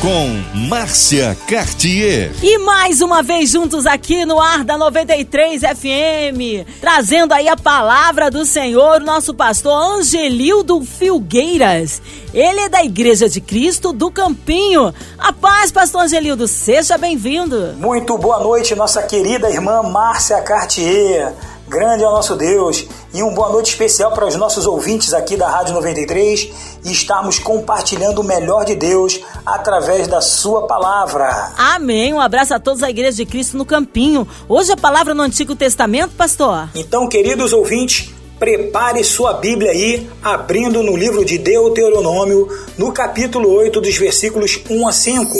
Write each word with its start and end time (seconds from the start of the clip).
com 0.00 0.28
Márcia 0.68 1.36
Cartier. 1.48 2.30
E 2.40 2.58
mais 2.58 3.00
uma 3.00 3.20
vez 3.20 3.50
juntos 3.50 3.84
aqui 3.84 4.24
no 4.24 4.40
ar 4.40 4.62
da 4.62 4.78
93 4.78 5.60
FM, 5.62 6.68
trazendo 6.80 7.34
aí 7.34 7.48
a 7.48 7.56
palavra 7.56 8.30
do 8.30 8.44
Senhor, 8.44 9.00
nosso 9.00 9.34
pastor 9.34 9.72
Angelildo 9.98 10.80
Filgueiras. 10.82 12.00
Ele 12.32 12.60
é 12.60 12.68
da 12.68 12.84
Igreja 12.84 13.28
de 13.28 13.40
Cristo 13.40 13.92
do 13.92 14.08
Campinho. 14.10 14.94
A 15.18 15.32
paz, 15.32 15.72
pastor 15.72 16.02
Angelildo, 16.02 16.46
seja 16.46 16.96
bem-vindo. 16.96 17.74
Muito 17.76 18.16
boa 18.16 18.38
noite, 18.38 18.76
nossa 18.76 19.02
querida 19.02 19.50
irmã 19.50 19.82
Márcia 19.82 20.40
Cartier. 20.42 21.32
Grande 21.68 22.02
é 22.02 22.08
o 22.08 22.12
nosso 22.12 22.34
Deus 22.34 22.86
e 23.12 23.22
uma 23.22 23.30
boa 23.32 23.50
noite 23.50 23.68
especial 23.68 24.10
para 24.12 24.26
os 24.26 24.34
nossos 24.36 24.66
ouvintes 24.66 25.12
aqui 25.12 25.36
da 25.36 25.48
Rádio 25.50 25.74
93 25.74 26.50
e 26.82 26.90
estarmos 26.90 27.38
compartilhando 27.38 28.22
o 28.22 28.24
melhor 28.24 28.64
de 28.64 28.74
Deus 28.74 29.20
através 29.44 30.08
da 30.08 30.22
Sua 30.22 30.66
palavra. 30.66 31.52
Amém. 31.58 32.14
Um 32.14 32.20
abraço 32.20 32.54
a 32.54 32.58
todos 32.58 32.80
da 32.80 32.88
Igreja 32.88 33.18
de 33.18 33.26
Cristo 33.26 33.58
no 33.58 33.66
Campinho. 33.66 34.26
Hoje 34.48 34.72
a 34.72 34.78
palavra 34.78 35.12
no 35.12 35.22
Antigo 35.22 35.54
Testamento, 35.54 36.14
pastor. 36.16 36.70
Então, 36.74 37.06
queridos 37.06 37.52
ouvintes, 37.52 38.14
prepare 38.38 39.04
sua 39.04 39.34
Bíblia 39.34 39.70
aí, 39.70 40.08
abrindo 40.22 40.82
no 40.82 40.96
livro 40.96 41.22
de 41.22 41.36
Deuteronômio, 41.36 42.48
no 42.78 42.92
capítulo 42.92 43.52
8, 43.52 43.78
dos 43.78 43.96
versículos 43.98 44.58
1 44.70 44.88
a 44.88 44.92
5. 44.92 45.38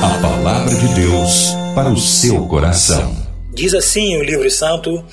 A 0.00 0.18
palavra 0.22 0.74
de 0.76 0.88
Deus 0.94 1.56
para 1.74 1.90
o 1.90 1.98
seu 1.98 2.46
coração. 2.46 3.19
Diz 3.52 3.74
assim 3.74 4.16
o 4.16 4.22
livro 4.22 4.48
santo: 4.48 5.04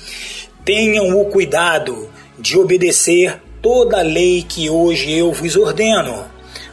Tenham 0.64 1.20
o 1.20 1.24
cuidado 1.24 2.08
de 2.38 2.56
obedecer 2.56 3.40
toda 3.60 3.98
a 3.98 4.02
lei 4.02 4.44
que 4.48 4.70
hoje 4.70 5.12
eu 5.12 5.32
vos 5.32 5.56
ordeno, 5.56 6.24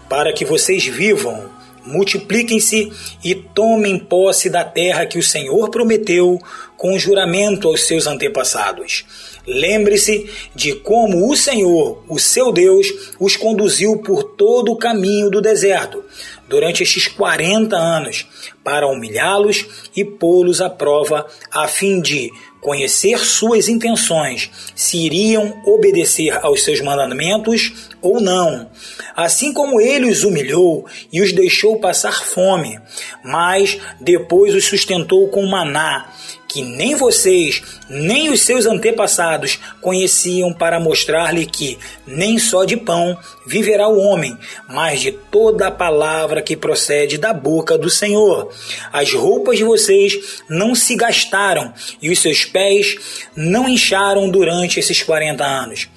para 0.08 0.31
que 0.31 0.45
vocês 0.45 0.86
vivam, 0.86 1.49
multipliquem-se 1.83 2.91
e 3.23 3.33
tomem 3.33 3.97
posse 3.97 4.47
da 4.47 4.63
terra 4.63 5.08
que 5.08 5.17
o 5.17 5.23
Senhor 5.23 5.69
prometeu 5.71 6.39
com 6.77 6.99
juramento 6.99 7.67
aos 7.67 7.88
seus 7.88 8.05
antepassados. 8.05 9.03
Lembre-se 9.47 10.30
de 10.53 10.73
como 10.73 11.30
o 11.30 11.36
Senhor, 11.36 12.03
o 12.08 12.19
seu 12.19 12.52
Deus, 12.52 12.88
os 13.19 13.36
conduziu 13.36 13.97
por 13.97 14.23
todo 14.23 14.71
o 14.71 14.77
caminho 14.77 15.31
do 15.31 15.41
deserto 15.41 16.03
durante 16.47 16.83
estes 16.83 17.07
40 17.07 17.75
anos 17.75 18.27
para 18.63 18.88
humilhá-los 18.88 19.65
e 19.95 20.03
pô-los 20.03 20.61
à 20.61 20.69
prova, 20.69 21.25
a 21.52 21.67
fim 21.67 22.02
de 22.02 22.31
conhecer 22.66 23.19
suas 23.19 23.67
intenções, 23.69 24.49
se 24.73 24.97
iriam 24.97 25.61
obedecer 25.63 26.35
aos 26.44 26.63
seus 26.63 26.81
mandamentos 26.81 27.91
ou 28.02 28.19
não. 28.19 28.71
Assim 29.16 29.53
como 29.53 29.80
ele 29.80 30.09
os 30.09 30.23
humilhou 30.23 30.83
e 31.13 31.21
os 31.21 31.31
deixou 31.31 31.77
passar 31.80 32.25
fome, 32.25 32.80
mas 33.23 33.77
depois 34.02 34.55
os 34.55 34.66
sustentou 34.66 35.27
com 35.27 35.45
maná 35.45 36.11
que 36.55 36.61
nem 36.61 36.95
vocês, 36.95 37.61
nem 37.89 38.30
os 38.30 38.39
seus 38.41 38.66
antepassados 38.66 39.59
conheciam 39.81 40.53
para 40.53 40.80
mostrar-lhe 40.80 41.45
que 41.45 41.77
nem 42.08 42.39
só 42.39 42.63
de 42.63 42.77
pão 42.77 43.17
viverá 43.45 43.89
o 43.89 43.99
homem, 43.99 44.38
mas 44.69 45.02
de 45.02 45.11
toda 45.11 45.67
a 45.67 45.71
palavra 45.71 46.41
que 46.41 46.55
procede 46.55 47.17
da 47.17 47.33
boca 47.33 47.77
do 47.77 47.89
Senhor. 47.89 48.53
As 48.93 49.11
roupas 49.11 49.58
de 49.58 49.66
vocês 49.66 50.41
não 50.47 50.73
se 50.73 50.95
gastaram 50.95 51.73
e 52.02 52.09
os 52.09 52.19
seus 52.19 52.45
pés 52.56 53.28
não 53.36 53.67
incharam 53.67 54.30
durante 54.30 54.80
esses 54.80 55.03
40 55.03 55.44
anos. 55.44 55.89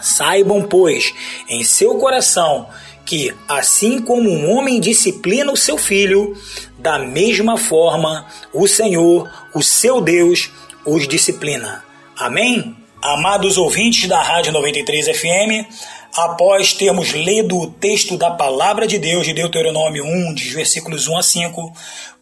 Saibam, 0.00 0.62
pois, 0.62 1.12
em 1.46 1.62
seu 1.62 1.96
coração 1.96 2.66
que, 3.04 3.34
assim 3.46 4.00
como 4.00 4.30
um 4.30 4.56
homem 4.56 4.80
disciplina 4.80 5.52
o 5.52 5.56
seu 5.56 5.76
filho, 5.76 6.34
da 6.78 6.98
mesma 6.98 7.58
forma 7.58 8.26
o 8.54 8.66
Senhor, 8.66 9.30
o 9.54 9.62
seu 9.62 10.00
Deus, 10.00 10.50
os 10.86 11.06
disciplina. 11.06 11.84
Amém? 12.16 12.74
Amados 13.02 13.58
ouvintes 13.58 14.08
da 14.08 14.22
Rádio 14.22 14.52
93 14.52 15.08
FM, 15.08 15.66
após 16.14 16.72
termos 16.72 17.10
lido 17.10 17.58
o 17.58 17.70
texto 17.70 18.16
da 18.16 18.30
palavra 18.30 18.86
de 18.86 18.98
Deus 18.98 19.26
de 19.26 19.34
Deuteronômio 19.34 20.04
1, 20.04 20.34
de 20.34 20.48
versículos 20.50 21.06
1 21.06 21.18
a 21.18 21.22
5, 21.22 21.72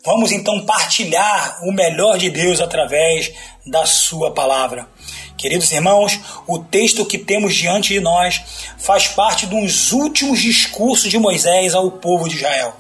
vamos 0.04 0.32
então 0.32 0.64
partilhar 0.64 1.60
o 1.62 1.72
melhor 1.72 2.16
de 2.18 2.30
Deus 2.30 2.60
através 2.60 3.32
da 3.66 3.84
sua 3.84 4.30
palavra. 4.30 4.88
Queridos 5.36 5.70
irmãos, 5.72 6.20
o 6.46 6.58
texto 6.58 7.04
que 7.06 7.16
temos 7.16 7.54
diante 7.54 7.94
de 7.94 8.00
nós 8.00 8.42
faz 8.78 9.08
parte 9.08 9.46
dos 9.46 9.90
últimos 9.92 10.40
discursos 10.40 11.10
de 11.10 11.18
Moisés 11.18 11.74
ao 11.74 11.90
povo 11.90 12.28
de 12.28 12.36
Israel. 12.36 12.74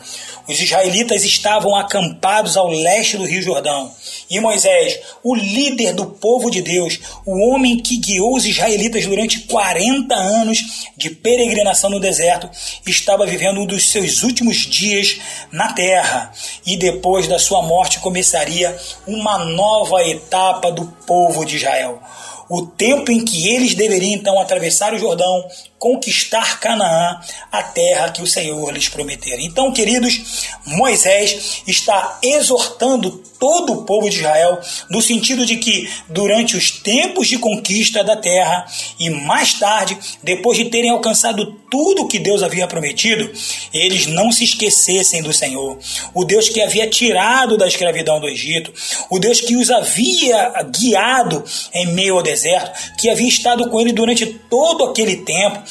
Os 0.50 0.60
israelitas 0.60 1.22
estavam 1.22 1.76
acampados 1.76 2.56
ao 2.56 2.68
leste 2.68 3.16
do 3.16 3.24
Rio 3.24 3.40
Jordão. 3.40 3.94
E 4.28 4.40
Moisés, 4.40 4.98
o 5.22 5.32
líder 5.32 5.94
do 5.94 6.06
povo 6.06 6.50
de 6.50 6.60
Deus, 6.60 6.98
o 7.24 7.38
homem 7.38 7.78
que 7.78 7.96
guiou 7.96 8.34
os 8.34 8.44
israelitas 8.44 9.06
durante 9.06 9.42
40 9.42 10.12
anos 10.12 10.88
de 10.96 11.08
peregrinação 11.08 11.88
no 11.88 12.00
deserto, 12.00 12.50
estava 12.84 13.24
vivendo 13.24 13.60
um 13.60 13.66
dos 13.66 13.90
seus 13.90 14.24
últimos 14.24 14.66
dias 14.66 15.20
na 15.52 15.72
terra. 15.72 16.32
E 16.66 16.76
depois 16.76 17.28
da 17.28 17.38
sua 17.38 17.62
morte 17.62 18.00
começaria 18.00 18.76
uma 19.06 19.44
nova 19.44 20.02
etapa 20.02 20.72
do 20.72 20.86
povo 21.06 21.44
de 21.44 21.58
Israel 21.58 22.02
o 22.50 22.66
tempo 22.66 23.12
em 23.12 23.24
que 23.24 23.48
eles 23.48 23.76
deveriam 23.76 24.10
então 24.10 24.40
atravessar 24.40 24.92
o 24.92 24.98
Jordão, 24.98 25.46
conquistar 25.80 26.60
Canaã, 26.60 27.18
a 27.50 27.62
terra 27.62 28.10
que 28.10 28.22
o 28.22 28.26
Senhor 28.26 28.70
lhes 28.70 28.90
prometera. 28.90 29.40
Então, 29.40 29.72
queridos, 29.72 30.46
Moisés 30.66 31.62
está 31.66 32.18
exortando 32.22 33.22
todo 33.40 33.72
o 33.72 33.84
povo 33.84 34.10
de 34.10 34.16
Israel 34.16 34.60
no 34.90 35.00
sentido 35.00 35.46
de 35.46 35.56
que 35.56 35.90
durante 36.06 36.54
os 36.54 36.70
tempos 36.70 37.26
de 37.26 37.38
conquista 37.38 38.04
da 38.04 38.14
terra 38.14 38.66
e 38.98 39.08
mais 39.08 39.54
tarde, 39.54 39.98
depois 40.22 40.58
de 40.58 40.66
terem 40.66 40.90
alcançado 40.90 41.58
tudo 41.70 42.06
que 42.06 42.18
Deus 42.18 42.42
havia 42.42 42.66
prometido, 42.66 43.30
eles 43.72 44.06
não 44.06 44.30
se 44.30 44.44
esquecessem 44.44 45.22
do 45.22 45.32
Senhor, 45.32 45.78
o 46.12 46.24
Deus 46.24 46.48
que 46.48 46.60
havia 46.60 46.90
tirado 46.90 47.56
da 47.56 47.66
escravidão 47.66 48.20
do 48.20 48.28
Egito, 48.28 48.72
o 49.08 49.18
Deus 49.18 49.40
que 49.40 49.56
os 49.56 49.70
havia 49.70 50.52
guiado 50.64 51.42
em 51.72 51.86
meio 51.86 52.16
ao 52.16 52.22
deserto, 52.22 52.96
que 52.98 53.08
havia 53.08 53.28
estado 53.28 53.70
com 53.70 53.80
ele 53.80 53.92
durante 53.92 54.26
todo 54.26 54.84
aquele 54.84 55.16
tempo, 55.18 55.62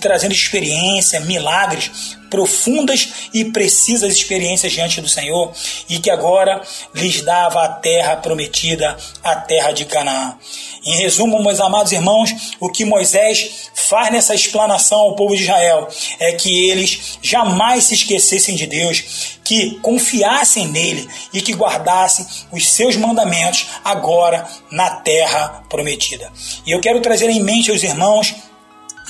trazendo 0.00 0.32
experiência, 0.32 1.20
milagres, 1.20 2.18
profundas 2.32 3.28
e 3.34 3.44
precisas 3.44 4.16
experiências 4.16 4.72
diante 4.72 5.02
do 5.02 5.08
Senhor 5.08 5.52
e 5.86 5.98
que 5.98 6.10
agora 6.10 6.62
lhes 6.94 7.20
dava 7.20 7.62
a 7.62 7.68
terra 7.68 8.16
prometida, 8.16 8.96
a 9.22 9.36
terra 9.36 9.70
de 9.70 9.84
Canaã. 9.84 10.38
Em 10.82 10.96
resumo, 10.96 11.42
meus 11.42 11.60
amados 11.60 11.92
irmãos, 11.92 12.56
o 12.58 12.70
que 12.70 12.86
Moisés 12.86 13.70
faz 13.74 14.10
nessa 14.10 14.34
explanação 14.34 14.98
ao 14.98 15.14
povo 15.14 15.36
de 15.36 15.42
Israel 15.42 15.86
é 16.18 16.32
que 16.32 16.70
eles 16.70 17.18
jamais 17.20 17.84
se 17.84 17.94
esquecessem 17.94 18.56
de 18.56 18.66
Deus, 18.66 19.38
que 19.44 19.78
confiassem 19.82 20.68
nele 20.68 21.06
e 21.34 21.42
que 21.42 21.52
guardassem 21.52 22.26
os 22.50 22.66
seus 22.66 22.96
mandamentos 22.96 23.66
agora 23.84 24.48
na 24.70 24.88
terra 25.02 25.64
prometida. 25.68 26.32
E 26.66 26.70
eu 26.70 26.80
quero 26.80 27.00
trazer 27.00 27.28
em 27.28 27.42
mente 27.42 27.70
aos 27.70 27.82
irmãos 27.82 28.34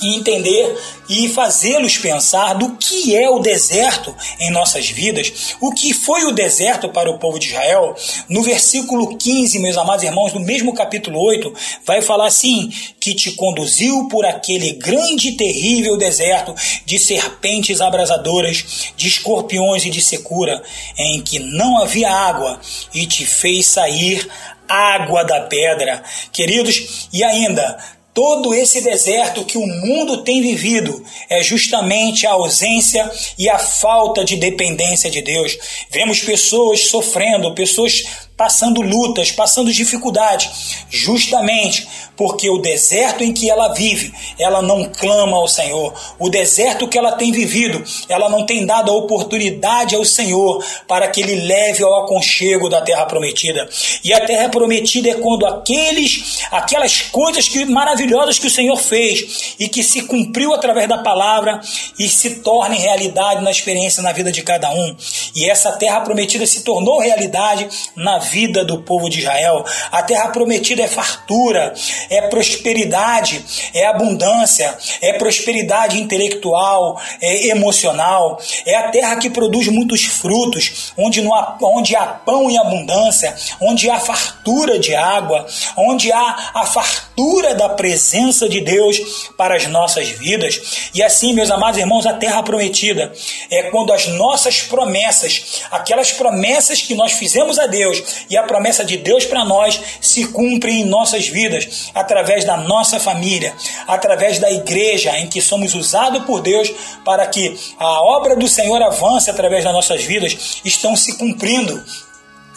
e 0.01 0.15
entender 0.15 0.77
e 1.09 1.27
fazê-los 1.29 1.97
pensar 1.97 2.53
do 2.53 2.75
que 2.77 3.15
é 3.15 3.29
o 3.29 3.39
deserto 3.39 4.15
em 4.39 4.51
nossas 4.51 4.89
vidas, 4.89 5.55
o 5.59 5.71
que 5.73 5.93
foi 5.93 6.25
o 6.25 6.31
deserto 6.31 6.89
para 6.89 7.09
o 7.09 7.19
povo 7.19 7.37
de 7.37 7.47
Israel. 7.47 7.95
No 8.29 8.41
versículo 8.41 9.17
15, 9.17 9.59
meus 9.59 9.77
amados 9.77 10.03
irmãos, 10.03 10.33
no 10.33 10.39
mesmo 10.39 10.73
capítulo 10.73 11.19
8, 11.19 11.53
vai 11.85 12.01
falar 12.01 12.27
assim: 12.27 12.71
que 12.99 13.13
te 13.13 13.31
conduziu 13.31 14.07
por 14.07 14.25
aquele 14.25 14.73
grande 14.73 15.29
e 15.29 15.37
terrível 15.37 15.97
deserto 15.97 16.55
de 16.85 16.97
serpentes 16.97 17.81
abrasadoras, 17.81 18.91
de 18.95 19.07
escorpiões 19.07 19.85
e 19.85 19.89
de 19.89 20.01
secura, 20.01 20.63
em 20.97 21.21
que 21.21 21.39
não 21.39 21.77
havia 21.77 22.11
água, 22.11 22.59
e 22.93 23.05
te 23.05 23.25
fez 23.25 23.67
sair 23.67 24.27
água 24.67 25.23
da 25.23 25.41
pedra. 25.41 26.03
Queridos, 26.31 27.07
e 27.11 27.23
ainda 27.23 27.77
Todo 28.13 28.53
esse 28.53 28.81
deserto 28.81 29.43
que 29.43 29.57
o 29.57 29.65
mundo 29.65 30.23
tem 30.23 30.39
vivido 30.39 31.03
é 31.27 31.41
justamente 31.41 32.27
a 32.27 32.33
ausência 32.33 33.09
e 33.37 33.49
a 33.49 33.57
falta 33.57 34.23
de 34.23 34.35
dependência 34.35 35.09
de 35.09 35.21
Deus. 35.21 35.57
Vemos 35.89 36.19
pessoas 36.19 36.89
sofrendo, 36.89 37.55
pessoas 37.55 38.22
passando 38.35 38.81
lutas, 38.81 39.31
passando 39.31 39.71
dificuldades, 39.71 40.85
justamente 40.89 41.87
porque 42.15 42.49
o 42.49 42.59
deserto 42.59 43.23
em 43.23 43.33
que 43.33 43.49
ela 43.49 43.73
vive, 43.73 44.13
ela 44.39 44.61
não 44.61 44.85
clama 44.85 45.37
ao 45.37 45.47
Senhor. 45.47 45.93
O 46.19 46.29
deserto 46.29 46.87
que 46.87 46.97
ela 46.97 47.13
tem 47.13 47.31
vivido, 47.31 47.83
ela 48.07 48.29
não 48.29 48.45
tem 48.45 48.65
dado 48.65 48.91
a 48.91 48.95
oportunidade 48.95 49.95
ao 49.95 50.05
Senhor 50.05 50.63
para 50.87 51.07
que 51.07 51.21
ele 51.21 51.35
leve 51.35 51.83
ao 51.83 52.03
aconchego 52.03 52.69
da 52.69 52.81
terra 52.81 53.05
prometida. 53.05 53.67
E 54.03 54.13
a 54.13 54.25
terra 54.25 54.49
prometida 54.49 55.09
é 55.09 55.15
quando 55.15 55.45
aqueles, 55.45 56.41
aquelas 56.51 57.01
coisas 57.01 57.47
que 57.47 57.65
maravilhosas 57.65 58.37
que 58.37 58.47
o 58.47 58.51
Senhor 58.51 58.77
fez 58.77 59.55
e 59.59 59.67
que 59.67 59.83
se 59.83 60.03
cumpriu 60.03 60.53
através 60.53 60.87
da 60.87 60.99
palavra 60.99 61.61
e 61.97 62.07
se 62.07 62.41
tornem 62.41 62.79
realidade 62.79 63.43
na 63.43 63.51
experiência 63.51 64.03
na 64.03 64.11
vida 64.11 64.31
de 64.31 64.41
cada 64.41 64.71
um. 64.71 64.95
E 65.35 65.49
essa 65.49 65.71
terra 65.73 66.01
prometida 66.01 66.45
se 66.45 66.63
tornou 66.63 66.99
realidade 66.99 67.67
na 67.95 68.19
do 68.65 68.81
povo 68.81 69.09
de 69.09 69.19
Israel. 69.19 69.63
A 69.91 70.01
terra 70.03 70.29
prometida 70.29 70.81
é 70.81 70.87
fartura, 70.87 71.73
é 72.09 72.21
prosperidade, 72.23 73.43
é 73.73 73.85
abundância, 73.85 74.75
é 75.01 75.13
prosperidade 75.13 75.99
intelectual, 75.99 76.99
é 77.21 77.47
emocional, 77.47 78.39
é 78.65 78.75
a 78.75 78.89
terra 78.89 79.15
que 79.17 79.29
produz 79.29 79.67
muitos 79.67 80.03
frutos, 80.05 80.93
onde, 80.97 81.21
não 81.21 81.33
há, 81.33 81.57
onde 81.61 81.95
há 81.95 82.05
pão 82.05 82.49
em 82.49 82.57
abundância, 82.57 83.35
onde 83.61 83.89
há 83.89 83.99
fartura 83.99 84.79
de 84.79 84.95
água, 84.95 85.45
onde 85.77 86.11
há 86.11 86.51
a 86.53 86.65
fartura 86.65 87.55
da 87.55 87.69
presença 87.69 88.49
de 88.49 88.61
Deus 88.61 89.29
para 89.37 89.55
as 89.55 89.67
nossas 89.67 90.09
vidas. 90.09 90.89
E 90.93 91.03
assim, 91.03 91.33
meus 91.33 91.51
amados 91.51 91.79
irmãos, 91.79 92.05
a 92.05 92.13
terra 92.13 92.41
prometida 92.43 93.13
é 93.49 93.63
quando 93.63 93.93
as 93.93 94.07
nossas 94.07 94.61
promessas, 94.61 95.63
aquelas 95.71 96.11
promessas 96.11 96.81
que 96.81 96.95
nós 96.95 97.13
fizemos 97.13 97.59
a 97.59 97.67
Deus 97.67 98.12
e 98.29 98.37
a 98.37 98.43
promessa 98.43 98.83
de 98.83 98.97
Deus 98.97 99.25
para 99.25 99.45
nós 99.45 99.79
se 100.01 100.27
cumprem 100.27 100.81
em 100.81 100.85
nossas 100.85 101.27
vidas 101.27 101.91
através 101.93 102.43
da 102.45 102.57
nossa 102.57 102.99
família, 102.99 103.53
através 103.87 104.39
da 104.39 104.51
igreja 104.51 105.17
em 105.19 105.27
que 105.27 105.41
somos 105.41 105.73
usados 105.73 106.23
por 106.23 106.41
Deus 106.41 106.71
para 107.03 107.25
que 107.27 107.57
a 107.79 108.01
obra 108.03 108.35
do 108.35 108.47
Senhor 108.47 108.81
avance 108.81 109.29
através 109.29 109.63
das 109.63 109.73
nossas 109.73 110.03
vidas, 110.03 110.61
estão 110.63 110.95
se 110.95 111.17
cumprindo 111.17 111.83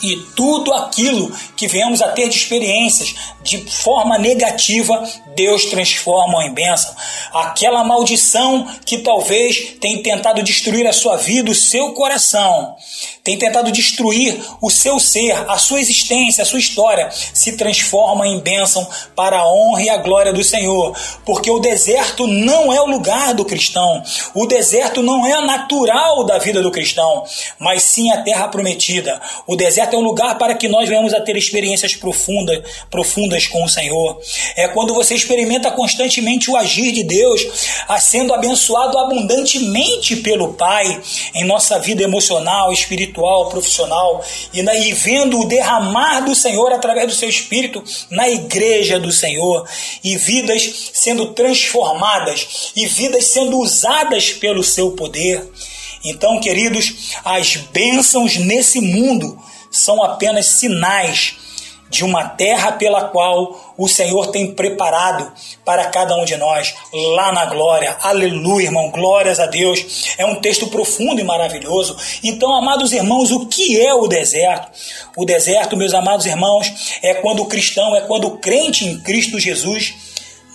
e 0.03 0.17
tudo 0.37 0.73
aquilo 0.75 1.35
que 1.57 1.67
venhamos 1.67 2.03
a 2.03 2.09
ter 2.09 2.29
de 2.29 2.37
experiências 2.37 3.15
de 3.43 3.59
forma 3.71 4.19
negativa, 4.19 5.03
Deus 5.35 5.65
transforma 5.67 6.45
em 6.45 6.53
bênção. 6.53 6.95
Aquela 7.33 7.83
maldição 7.83 8.67
que 8.85 8.99
talvez 8.99 9.75
tenha 9.81 10.03
tentado 10.03 10.43
destruir 10.43 10.87
a 10.87 10.93
sua 10.93 11.17
vida, 11.17 11.51
o 11.51 11.55
seu 11.55 11.93
coração, 11.93 12.77
tem 13.27 13.37
tentado 13.37 13.73
destruir 13.73 14.41
o 14.63 14.71
seu 14.71 15.01
ser, 15.01 15.33
a 15.51 15.59
sua 15.59 15.81
existência, 15.81 16.43
a 16.43 16.47
sua 16.47 16.61
história, 16.61 17.11
se 17.11 17.57
transforma 17.57 18.25
em 18.25 18.39
bênção 18.39 18.87
para 19.17 19.41
a 19.41 19.53
honra 19.53 19.83
e 19.83 19.91
a 19.91 19.97
glória 19.97 20.33
do 20.33 20.45
Senhor. 20.45 20.97
Porque 21.25 21.51
o 21.51 21.59
deserto 21.59 22.25
não 22.29 22.73
é 22.73 22.81
o 22.81 22.87
lugar 22.87 23.35
do 23.35 23.45
cristão, 23.45 24.01
o 24.33 24.47
deserto 24.47 25.03
não 25.03 25.27
é 25.27 25.33
a 25.33 25.41
natural 25.41 26.23
da 26.25 26.39
vida 26.39 26.63
do 26.63 26.71
cristão, 26.71 27.25
mas 27.59 27.83
sim 27.83 28.13
a 28.13 28.23
terra 28.23 28.47
prometida. 28.47 29.21
O 29.45 29.57
deserto 29.57 29.97
é 29.97 29.99
um 29.99 30.03
lugar 30.03 30.39
para 30.39 30.55
que 30.55 30.69
nós 30.69 30.89
venhamos 30.89 31.13
a 31.13 31.21
ter 31.21 31.37
experiências 31.37 31.97
profundas, 31.97 32.63
profundas 32.89 33.49
com 33.49 33.65
o 33.65 33.69
Senhor. 33.69 34.21
É 34.55 34.69
quando 34.69 34.95
você 34.95 35.17
experimenta 35.17 35.73
constantemente 35.73 36.49
o 36.49 36.57
agir 36.57 36.93
de 36.93 37.03
Deus, 37.03 37.45
sendo 37.99 38.33
abençoado 38.33 38.97
abundantemente 38.97 40.15
pelo 40.15 40.53
Pai 40.53 41.03
em 41.35 41.45
nossa 41.45 41.77
vida 41.81 42.05
emocional, 42.05 42.73
espiritual, 42.73 43.16
profissional 43.49 44.25
e, 44.53 44.63
na, 44.63 44.75
e 44.75 44.93
vendo 44.93 45.41
o 45.41 45.47
derramar 45.47 46.21
do 46.21 46.35
Senhor 46.35 46.73
através 46.73 47.09
do 47.09 47.15
seu 47.15 47.29
Espírito 47.29 47.83
na 48.11 48.29
igreja 48.29 48.99
do 48.99 49.11
Senhor 49.11 49.69
e 50.05 50.17
vidas 50.17 50.91
sendo 50.93 51.33
transformadas 51.33 52.73
e 52.77 52.87
vidas 52.87 53.25
sendo 53.27 53.59
usadas 53.59 54.33
pelo 54.33 54.63
seu 54.63 54.93
poder. 54.93 55.51
Então, 56.05 56.39
queridos, 56.41 57.15
as 57.25 57.57
bênçãos 57.57 58.37
nesse 58.37 58.81
mundo 58.81 59.39
são 59.71 60.03
apenas 60.03 60.47
sinais 60.47 61.37
de 61.89 62.05
uma 62.05 62.29
terra 62.29 62.73
pela 62.73 63.09
qual 63.09 63.75
o 63.77 63.89
Senhor 63.89 64.29
tem 64.29 64.53
preparado 64.53 65.33
para 65.65 65.87
cada 65.87 66.17
um 66.17 66.25
de 66.25 66.37
nós, 66.37 66.75
lá 66.93 67.33
na 67.33 67.47
glória. 67.47 67.97
Aleluia, 68.03 68.67
irmão, 68.67 68.91
glórias 68.91 69.39
a 69.39 69.47
Deus. 69.47 70.15
É 70.19 70.27
um 70.27 70.37
texto 70.37 70.67
profundo 70.69 71.21
e 71.21 71.25
maravilhoso. 71.25 71.97
Então, 72.23 72.55
amados 72.55 72.93
irmãos, 72.93 73.31
o 73.31 73.47
que 73.47 73.81
é 73.81 73.95
o 73.95 74.07
deserto? 74.07 74.71
O 75.17 75.25
deserto, 75.25 75.77
meus 75.77 75.95
amados 75.95 76.27
irmãos, 76.27 76.99
é 77.03 77.15
quando 77.15 77.43
o 77.43 77.47
cristão, 77.47 77.95
é 77.95 78.01
quando 78.03 78.27
o 78.27 78.39
crente 78.39 78.85
em 78.85 78.99
Cristo 79.01 79.39
Jesus 79.39 79.95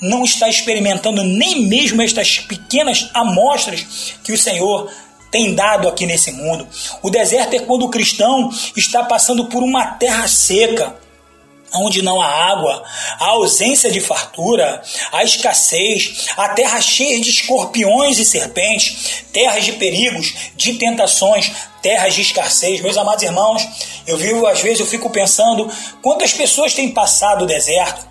não 0.02 0.24
está 0.24 0.50
experimentando 0.50 1.24
nem 1.24 1.68
mesmo 1.68 2.02
estas 2.02 2.40
pequenas 2.40 3.10
amostras 3.14 4.16
que 4.24 4.34
o 4.34 4.38
Senhor 4.38 4.90
tem 5.30 5.56
dado 5.56 5.88
aqui 5.88 6.06
nesse 6.06 6.32
mundo. 6.32 6.68
O 7.02 7.10
deserto 7.10 7.54
é 7.54 7.60
quando 7.60 7.86
o 7.86 7.90
cristão 7.90 8.50
está 8.76 9.04
passando 9.04 9.46
por 9.46 9.64
uma 9.64 9.86
terra 9.94 10.28
seca, 10.28 10.96
onde 11.74 12.02
não 12.02 12.22
há 12.22 12.28
água, 12.52 12.84
a 13.20 13.28
ausência 13.28 13.92
de 13.92 14.02
fartura, 14.02 14.82
a 15.12 15.24
escassez, 15.24 16.28
a 16.36 16.50
terra 16.50 16.82
cheia 16.82 17.20
de 17.20 17.30
escorpiões 17.30 18.18
e 18.18 18.26
serpentes, 18.26 19.24
terras 19.32 19.64
de 19.64 19.74
perigos, 19.74 20.34
de 20.56 20.74
tentações, 20.74 21.52
terras 21.82 22.14
de 22.14 22.22
escassez. 22.22 22.82
Meus 22.82 22.98
amados 22.98 23.24
irmãos, 23.24 23.68
eu 24.06 24.18
vivo, 24.18 24.46
às 24.46 24.62
vezes 24.62 24.80
eu 24.80 24.86
fico 24.86 25.10
pensando 25.10 25.70
quantas 26.02 26.34
pessoas 26.34 26.74
têm 26.74 26.92
passado 26.92 27.44
o 27.44 27.48
deserto, 27.48 28.11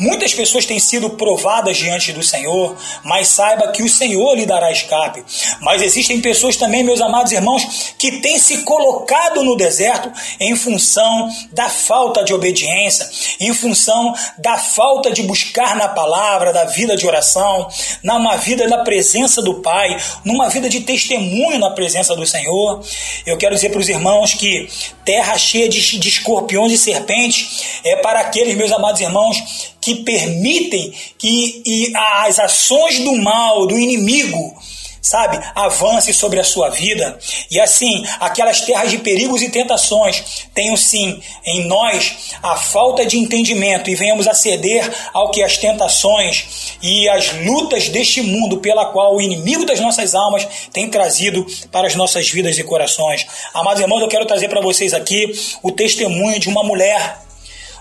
Muitas 0.00 0.32
pessoas 0.32 0.64
têm 0.64 0.78
sido 0.78 1.10
provadas 1.10 1.76
diante 1.76 2.10
do 2.10 2.22
Senhor, 2.22 2.74
mas 3.04 3.28
saiba 3.28 3.70
que 3.70 3.82
o 3.82 3.88
Senhor 3.88 4.34
lhe 4.34 4.46
dará 4.46 4.72
escape. 4.72 5.22
Mas 5.60 5.82
existem 5.82 6.22
pessoas 6.22 6.56
também, 6.56 6.82
meus 6.82 7.02
amados 7.02 7.32
irmãos, 7.32 7.92
que 7.98 8.12
têm 8.22 8.38
se 8.38 8.62
colocado 8.62 9.44
no 9.44 9.58
deserto 9.58 10.10
em 10.40 10.56
função 10.56 11.28
da 11.52 11.68
falta 11.68 12.24
de 12.24 12.32
obediência, 12.32 13.10
em 13.38 13.52
função 13.52 14.14
da 14.38 14.56
falta 14.56 15.10
de 15.10 15.22
buscar 15.22 15.76
na 15.76 15.88
palavra, 15.88 16.50
da 16.50 16.64
vida 16.64 16.96
de 16.96 17.06
oração, 17.06 17.68
numa 18.02 18.36
vida 18.36 18.66
da 18.66 18.78
presença 18.78 19.42
do 19.42 19.60
Pai, 19.60 19.98
numa 20.24 20.48
vida 20.48 20.70
de 20.70 20.80
testemunho 20.80 21.58
na 21.58 21.72
presença 21.72 22.16
do 22.16 22.24
Senhor. 22.24 22.82
Eu 23.26 23.36
quero 23.36 23.54
dizer 23.54 23.68
para 23.68 23.80
os 23.80 23.88
irmãos 23.90 24.32
que 24.32 24.66
terra 25.04 25.36
cheia 25.36 25.68
de, 25.68 25.98
de 25.98 26.08
escorpiões 26.08 26.72
e 26.72 26.78
serpentes 26.78 27.80
é 27.84 27.96
para 27.96 28.20
aqueles, 28.20 28.56
meus 28.56 28.72
amados 28.72 29.00
irmãos, 29.00 29.74
que 29.80 29.96
permitem 29.96 30.92
que 31.18 31.92
as 32.24 32.38
ações 32.38 32.98
do 33.00 33.16
mal, 33.16 33.66
do 33.66 33.78
inimigo, 33.78 34.56
sabe, 35.02 35.40
avance 35.54 36.12
sobre 36.12 36.38
a 36.38 36.44
sua 36.44 36.68
vida. 36.68 37.18
E 37.50 37.58
assim, 37.58 38.04
aquelas 38.18 38.60
terras 38.60 38.90
de 38.90 38.98
perigos 38.98 39.42
e 39.42 39.48
tentações 39.48 40.46
tenham 40.54 40.76
sim 40.76 41.20
em 41.44 41.66
nós 41.66 42.34
a 42.42 42.56
falta 42.56 43.06
de 43.06 43.18
entendimento 43.18 43.90
e 43.90 43.94
venhamos 43.94 44.28
a 44.28 44.34
ceder 44.34 44.88
ao 45.12 45.30
que 45.30 45.42
as 45.42 45.56
tentações 45.56 46.76
e 46.82 47.08
as 47.08 47.32
lutas 47.44 47.88
deste 47.88 48.22
mundo 48.22 48.58
pela 48.58 48.86
qual 48.86 49.16
o 49.16 49.20
inimigo 49.20 49.64
das 49.64 49.80
nossas 49.80 50.14
almas 50.14 50.46
tem 50.72 50.88
trazido 50.88 51.46
para 51.72 51.86
as 51.86 51.94
nossas 51.94 52.28
vidas 52.28 52.58
e 52.58 52.64
corações. 52.64 53.26
Amados 53.54 53.80
irmãos, 53.80 54.00
eu 54.00 54.08
quero 54.08 54.26
trazer 54.26 54.48
para 54.48 54.60
vocês 54.60 54.92
aqui 54.92 55.32
o 55.62 55.72
testemunho 55.72 56.38
de 56.38 56.48
uma 56.48 56.62
mulher 56.62 57.29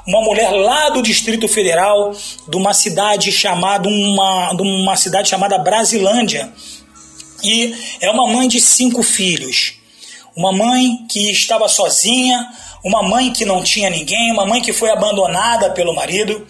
uma 0.10 0.24
mulher 0.24 0.50
lá 0.50 0.89
do 0.89 1.04
Distrito 1.04 1.48
Federal, 1.48 2.12
de 2.48 2.58
uma 2.58 2.74
cidade 2.74 3.32
chamada 3.32 3.88
uma, 3.88 4.51
de 4.56 4.63
uma 4.63 4.96
cidade 4.96 5.30
chamada 5.30 5.60
Brasilândia. 5.60 6.51
E 7.44 7.75
é 8.01 8.10
uma 8.10 8.28
mãe 8.28 8.48
de 8.48 8.60
cinco 8.60 9.04
filhos. 9.04 9.75
Uma 10.36 10.51
mãe 10.51 11.06
que 11.08 11.30
estava 11.30 11.68
sozinha, 11.70 12.44
uma 12.84 13.04
mãe 13.04 13.32
que 13.32 13.46
não 13.46 13.62
tinha 13.62 13.88
ninguém, 13.88 14.32
uma 14.32 14.48
mãe 14.48 14.63
que 14.63 14.74
foi 14.74 14.89
abandonada 14.89 15.70
pelo 15.70 15.94
marido 15.94 16.44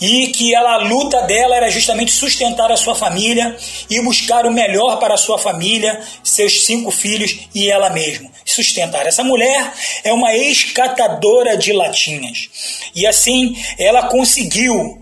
e 0.00 0.28
que 0.28 0.54
ela, 0.54 0.74
a 0.74 0.78
luta 0.78 1.22
dela 1.22 1.56
era 1.56 1.70
justamente 1.70 2.10
sustentar 2.10 2.72
a 2.72 2.76
sua 2.76 2.94
família 2.94 3.56
e 3.88 4.00
buscar 4.00 4.46
o 4.46 4.50
melhor 4.50 4.98
para 4.98 5.14
a 5.14 5.18
sua 5.18 5.38
família, 5.38 6.00
seus 6.24 6.64
cinco 6.64 6.90
filhos 6.90 7.38
e 7.54 7.70
ela 7.70 7.90
mesma. 7.90 8.30
Sustentar. 8.44 9.06
Essa 9.06 9.22
mulher 9.22 9.72
é 10.02 10.12
uma 10.12 10.34
escatadora 10.34 11.56
de 11.56 11.72
latinhas. 11.72 12.48
E 12.94 13.06
assim 13.06 13.56
ela 13.78 14.08
conseguiu, 14.08 14.98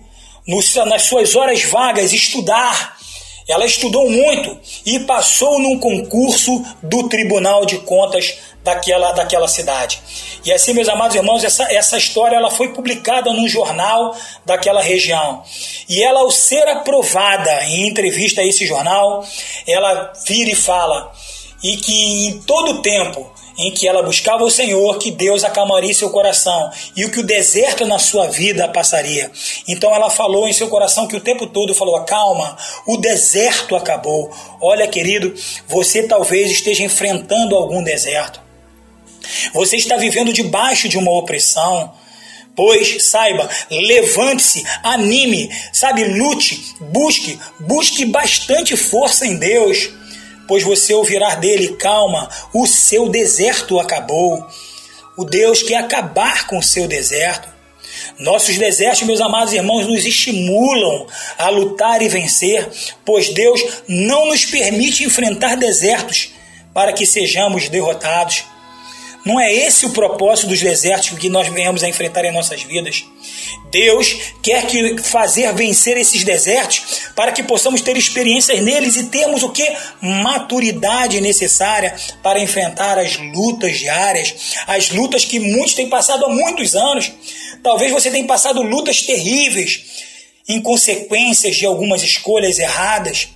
nas 0.86 1.02
suas 1.02 1.36
horas 1.36 1.62
vagas, 1.62 2.12
estudar 2.12 2.98
ela 3.48 3.64
estudou 3.64 4.10
muito 4.10 4.58
e 4.84 5.00
passou 5.00 5.58
num 5.58 5.78
concurso 5.78 6.62
do 6.82 7.08
Tribunal 7.08 7.64
de 7.64 7.78
Contas 7.78 8.36
daquela, 8.68 9.12
daquela 9.12 9.48
cidade. 9.48 10.00
E 10.44 10.52
assim, 10.52 10.74
meus 10.74 10.88
amados 10.88 11.16
irmãos, 11.16 11.42
essa, 11.42 11.64
essa 11.72 11.96
história 11.96 12.36
ela 12.36 12.50
foi 12.50 12.68
publicada 12.68 13.32
num 13.32 13.48
jornal 13.48 14.14
daquela 14.44 14.82
região. 14.82 15.42
E 15.88 16.02
ela, 16.02 16.20
ao 16.20 16.30
ser 16.30 16.68
aprovada 16.68 17.64
em 17.64 17.88
entrevista 17.88 18.42
a 18.42 18.44
esse 18.44 18.66
jornal, 18.66 19.24
ela 19.66 20.12
vira 20.26 20.50
e 20.50 20.54
fala, 20.54 21.10
e 21.62 21.76
que 21.76 22.26
em 22.26 22.40
todo 22.42 22.82
tempo 22.82 23.32
em 23.60 23.72
que 23.72 23.88
ela 23.88 24.04
buscava 24.04 24.44
o 24.44 24.50
Senhor, 24.50 24.98
que 24.98 25.10
Deus 25.10 25.42
acalmaria 25.42 25.92
seu 25.92 26.10
coração 26.10 26.70
e 26.96 27.04
o 27.04 27.10
que 27.10 27.18
o 27.18 27.26
deserto 27.26 27.84
na 27.84 27.98
sua 27.98 28.28
vida 28.28 28.68
passaria. 28.68 29.32
Então 29.66 29.92
ela 29.92 30.08
falou 30.08 30.46
em 30.46 30.52
seu 30.52 30.68
coração 30.68 31.08
que 31.08 31.16
o 31.16 31.20
tempo 31.20 31.44
todo 31.44 31.74
falou: 31.74 31.96
"Acalma, 31.96 32.56
o 32.86 32.96
deserto 32.98 33.74
acabou". 33.74 34.30
Olha, 34.60 34.86
querido, 34.86 35.34
você 35.66 36.04
talvez 36.04 36.52
esteja 36.52 36.84
enfrentando 36.84 37.56
algum 37.56 37.82
deserto. 37.82 38.47
Você 39.52 39.76
está 39.76 39.96
vivendo 39.96 40.32
debaixo 40.32 40.88
de 40.88 40.98
uma 40.98 41.12
opressão. 41.12 41.92
Pois, 42.56 43.04
saiba, 43.04 43.48
levante-se, 43.70 44.64
anime, 44.82 45.48
sabe, 45.72 46.04
lute, 46.04 46.74
busque, 46.80 47.38
busque 47.60 48.04
bastante 48.04 48.76
força 48.76 49.24
em 49.24 49.36
Deus 49.36 49.90
pois 50.48 50.64
você 50.64 50.94
ouvirá 50.94 51.36
dele: 51.36 51.76
calma, 51.76 52.28
o 52.52 52.66
seu 52.66 53.08
deserto 53.08 53.78
acabou. 53.78 54.44
O 55.16 55.24
Deus 55.24 55.62
quer 55.62 55.76
acabar 55.76 56.46
com 56.46 56.58
o 56.58 56.62
seu 56.62 56.88
deserto. 56.88 57.48
Nossos 58.18 58.56
desertos, 58.56 59.02
meus 59.02 59.20
amados 59.20 59.52
irmãos, 59.52 59.86
nos 59.86 60.04
estimulam 60.04 61.06
a 61.36 61.48
lutar 61.50 62.00
e 62.00 62.08
vencer, 62.08 62.68
pois 63.04 63.28
Deus 63.28 63.60
não 63.88 64.26
nos 64.26 64.44
permite 64.44 65.04
enfrentar 65.04 65.56
desertos 65.56 66.30
para 66.72 66.92
que 66.92 67.04
sejamos 67.04 67.68
derrotados. 67.68 68.44
Não 69.24 69.38
é 69.38 69.52
esse 69.52 69.84
o 69.84 69.90
propósito 69.90 70.48
dos 70.48 70.60
desertos 70.60 71.10
que 71.18 71.28
nós 71.28 71.48
venhamos 71.48 71.82
a 71.82 71.88
enfrentar 71.88 72.24
em 72.24 72.32
nossas 72.32 72.62
vidas. 72.62 73.04
Deus 73.70 74.16
quer 74.42 74.66
que 74.66 74.98
fazer 75.02 75.52
vencer 75.52 75.96
esses 75.96 76.24
desertos 76.24 77.10
para 77.14 77.32
que 77.32 77.42
possamos 77.42 77.80
ter 77.80 77.96
experiências 77.96 78.60
neles 78.60 78.96
e 78.96 79.04
termos 79.06 79.42
o 79.42 79.50
que? 79.50 79.66
Maturidade 80.00 81.20
necessária 81.20 81.94
para 82.22 82.40
enfrentar 82.40 82.98
as 82.98 83.16
lutas 83.16 83.78
diárias, 83.78 84.54
as 84.66 84.90
lutas 84.90 85.24
que 85.24 85.38
muitos 85.38 85.74
têm 85.74 85.88
passado 85.88 86.24
há 86.24 86.28
muitos 86.28 86.74
anos. 86.74 87.12
Talvez 87.62 87.92
você 87.92 88.10
tenha 88.10 88.26
passado 88.26 88.62
lutas 88.62 89.02
terríveis 89.02 89.82
em 90.48 90.62
consequências 90.62 91.56
de 91.56 91.66
algumas 91.66 92.02
escolhas 92.02 92.58
erradas. 92.58 93.28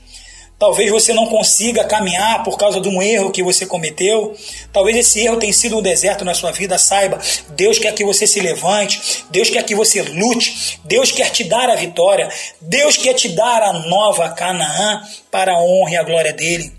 Talvez 0.62 0.92
você 0.92 1.12
não 1.12 1.26
consiga 1.26 1.83
caminhar 1.83 2.45
por 2.45 2.57
causa 2.57 2.81
de 2.81 2.88
um 2.88 3.02
erro 3.02 3.33
que 3.33 3.42
você 3.42 3.66
cometeu. 3.66 4.33
Talvez 4.73 4.97
esse 4.97 5.19
erro 5.19 5.37
tenha 5.37 5.52
sido 5.52 5.76
um 5.76 5.83
deserto 5.83 6.25
na 6.25 6.35
sua 6.35 6.52
vida. 6.52 6.78
Saiba, 6.78 7.19
Deus 7.49 7.81
quer 7.81 7.92
que 7.92 8.04
você 8.04 8.28
se 8.28 8.38
levante. 8.38 9.25
Deus 9.28 9.50
quer 9.50 9.64
que 9.64 9.75
você 9.75 10.02
lute. 10.02 10.78
Deus 10.85 11.11
quer 11.11 11.31
te 11.31 11.42
dar 11.42 11.69
a 11.69 11.75
vitória. 11.75 12.28
Deus 12.61 12.97
quer 12.97 13.14
te 13.14 13.31
dar 13.31 13.61
a 13.61 13.73
nova 13.88 14.28
Canaã 14.28 15.02
para 15.33 15.50
a 15.52 15.61
honra 15.61 15.95
e 15.95 15.97
a 15.97 16.04
glória 16.04 16.33
dele. 16.33 16.73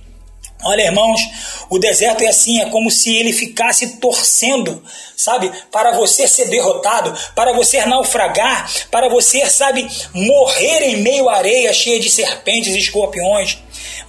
Olha, 0.66 0.84
irmãos, 0.84 1.20
o 1.70 1.78
deserto 1.78 2.24
é 2.24 2.28
assim, 2.28 2.62
é 2.62 2.70
como 2.70 2.90
se 2.90 3.14
ele 3.14 3.34
ficasse 3.34 3.98
torcendo, 3.98 4.82
sabe, 5.18 5.52
para 5.70 5.92
você 5.92 6.26
ser 6.26 6.48
derrotado, 6.48 7.14
para 7.36 7.52
você 7.52 7.86
naufragar, 7.86 8.72
para 8.90 9.10
você, 9.10 9.46
sabe, 9.50 9.86
morrer 10.14 10.84
em 10.84 10.98
meio 11.02 11.28
à 11.28 11.36
areia 11.36 11.74
cheia 11.74 12.00
de 12.00 12.10
serpentes 12.10 12.74
e 12.74 12.80
escorpiões. 12.80 13.58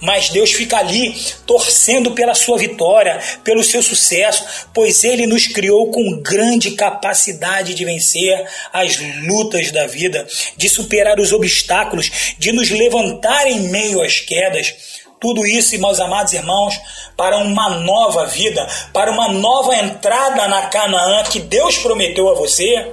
Mas 0.01 0.29
Deus 0.29 0.51
fica 0.51 0.77
ali 0.77 1.15
torcendo 1.45 2.11
pela 2.11 2.35
sua 2.35 2.57
vitória, 2.57 3.19
pelo 3.43 3.63
seu 3.63 3.81
sucesso, 3.81 4.45
pois 4.73 5.03
Ele 5.03 5.25
nos 5.25 5.47
criou 5.47 5.91
com 5.91 6.21
grande 6.21 6.71
capacidade 6.71 7.73
de 7.73 7.85
vencer 7.85 8.45
as 8.71 8.97
lutas 9.23 9.71
da 9.71 9.87
vida, 9.87 10.27
de 10.57 10.69
superar 10.69 11.19
os 11.19 11.31
obstáculos, 11.31 12.35
de 12.37 12.51
nos 12.51 12.69
levantar 12.69 13.47
em 13.47 13.61
meio 13.69 14.01
às 14.01 14.19
quedas. 14.19 14.73
Tudo 15.19 15.45
isso, 15.45 15.79
meus 15.79 15.99
amados 15.99 16.33
irmãos, 16.33 16.79
para 17.15 17.37
uma 17.37 17.79
nova 17.79 18.25
vida, 18.27 18.67
para 18.93 19.11
uma 19.11 19.29
nova 19.29 19.75
entrada 19.75 20.47
na 20.47 20.67
Canaã 20.67 21.23
que 21.23 21.39
Deus 21.39 21.77
prometeu 21.77 22.29
a 22.29 22.35
você. 22.35 22.91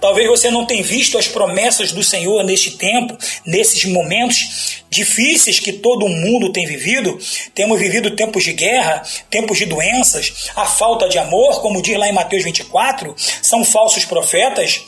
Talvez 0.00 0.28
você 0.28 0.50
não 0.50 0.64
tenha 0.64 0.82
visto 0.82 1.18
as 1.18 1.26
promessas 1.26 1.92
do 1.92 2.02
Senhor 2.02 2.42
neste 2.44 2.72
tempo, 2.72 3.16
nesses 3.44 3.84
momentos 3.84 4.67
difíceis 4.90 5.60
que 5.60 5.72
todo 5.72 6.08
mundo 6.08 6.52
tem 6.52 6.66
vivido. 6.66 7.18
Temos 7.54 7.78
vivido 7.78 8.16
tempos 8.16 8.44
de 8.44 8.52
guerra, 8.52 9.02
tempos 9.30 9.58
de 9.58 9.66
doenças, 9.66 10.50
a 10.56 10.66
falta 10.66 11.08
de 11.08 11.18
amor, 11.18 11.60
como 11.60 11.82
diz 11.82 11.96
lá 11.96 12.08
em 12.08 12.12
Mateus 12.12 12.44
24, 12.44 13.14
são 13.42 13.64
falsos 13.64 14.04
profetas. 14.04 14.80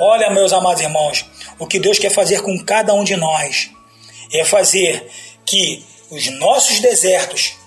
Olha, 0.00 0.30
meus 0.30 0.52
amados 0.52 0.82
irmãos, 0.82 1.26
o 1.58 1.66
que 1.66 1.78
Deus 1.78 1.98
quer 1.98 2.10
fazer 2.10 2.42
com 2.42 2.58
cada 2.64 2.94
um 2.94 3.04
de 3.04 3.16
nós 3.16 3.70
é 4.32 4.44
fazer 4.44 5.06
que 5.44 5.84
os 6.10 6.26
nossos 6.38 6.80
desertos 6.80 7.59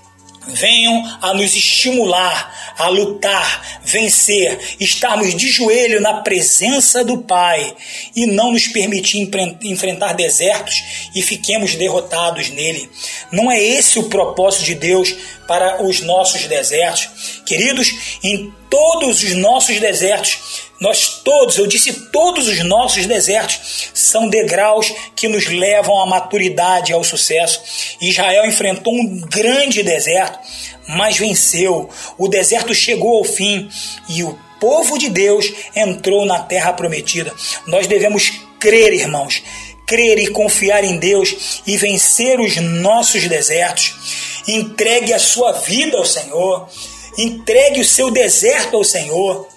venham 0.47 1.17
a 1.21 1.33
nos 1.33 1.55
estimular 1.55 2.53
a 2.77 2.87
lutar, 2.87 3.81
vencer, 3.83 4.59
estarmos 4.79 5.35
de 5.35 5.47
joelho 5.47 6.01
na 6.01 6.21
presença 6.21 7.03
do 7.03 7.19
Pai 7.19 7.75
e 8.15 8.25
não 8.25 8.51
nos 8.51 8.67
permitir 8.67 9.29
enfrentar 9.63 10.13
desertos 10.13 10.83
e 11.15 11.21
fiquemos 11.21 11.75
derrotados 11.75 12.49
nele. 12.49 12.89
Não 13.31 13.51
é 13.51 13.61
esse 13.61 13.99
o 13.99 14.09
propósito 14.09 14.65
de 14.65 14.75
Deus 14.75 15.15
para 15.47 15.83
os 15.83 16.01
nossos 16.01 16.45
desertos. 16.47 17.41
Queridos, 17.45 18.19
em 18.23 18.51
todos 18.73 19.21
os 19.21 19.35
nossos 19.35 19.79
desertos, 19.79 20.71
nós 20.79 21.21
todos, 21.23 21.59
eu 21.59 21.67
disse 21.67 21.93
todos 22.09 22.47
os 22.47 22.63
nossos 22.65 23.05
desertos, 23.05 23.91
são 23.93 24.27
degraus 24.27 24.91
que 25.15 25.27
nos 25.27 25.45
levam 25.45 26.01
à 26.01 26.07
maturidade 26.07 26.91
e 26.91 26.95
ao 26.95 27.03
sucesso. 27.03 27.61
Israel 28.01 28.47
enfrentou 28.47 28.91
um 28.91 29.21
grande 29.29 29.83
deserto, 29.83 30.39
mas 30.87 31.19
venceu. 31.19 31.87
O 32.17 32.27
deserto 32.27 32.73
chegou 32.73 33.19
ao 33.19 33.23
fim 33.23 33.69
e 34.09 34.23
o 34.23 34.35
povo 34.59 34.97
de 34.97 35.07
Deus 35.07 35.53
entrou 35.75 36.25
na 36.25 36.39
terra 36.39 36.73
prometida. 36.73 37.31
Nós 37.67 37.85
devemos 37.85 38.31
crer, 38.59 38.91
irmãos, 38.91 39.43
crer 39.85 40.17
e 40.17 40.31
confiar 40.31 40.83
em 40.83 40.97
Deus 40.97 41.61
e 41.67 41.77
vencer 41.77 42.39
os 42.39 42.55
nossos 42.55 43.27
desertos. 43.27 44.41
Entregue 44.47 45.13
a 45.13 45.19
sua 45.19 45.51
vida 45.51 45.95
ao 45.95 46.05
Senhor. 46.05 46.67
Entregue 47.17 47.81
o 47.81 47.85
seu 47.85 48.09
deserto 48.11 48.77
ao 48.77 48.83
Senhor. 48.83 49.47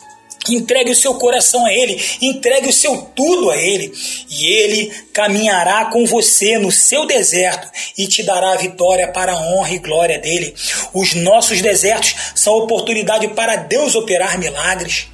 Entregue 0.49 0.93
o 0.93 0.97
seu 0.97 1.15
coração 1.15 1.67
a 1.67 1.73
Ele, 1.73 2.01
entregue 2.23 2.69
o 2.69 2.73
seu 2.73 2.99
tudo 3.17 3.51
a 3.51 3.57
Ele, 3.57 3.93
e 4.31 4.47
Ele 4.47 4.93
caminhará 5.13 5.87
com 5.87 6.07
você 6.07 6.57
no 6.57 6.71
seu 6.71 7.05
deserto 7.05 7.69
e 7.99 8.07
te 8.07 8.23
dará 8.23 8.53
a 8.53 8.57
vitória 8.57 9.09
para 9.09 9.33
a 9.33 9.41
honra 9.41 9.75
e 9.75 9.79
glória 9.79 10.19
dele. 10.21 10.55
Os 10.95 11.15
nossos 11.15 11.61
desertos 11.61 12.15
são 12.35 12.55
oportunidade 12.55 13.27
para 13.29 13.57
Deus 13.57 13.97
operar 13.97 14.39
milagres. 14.39 15.09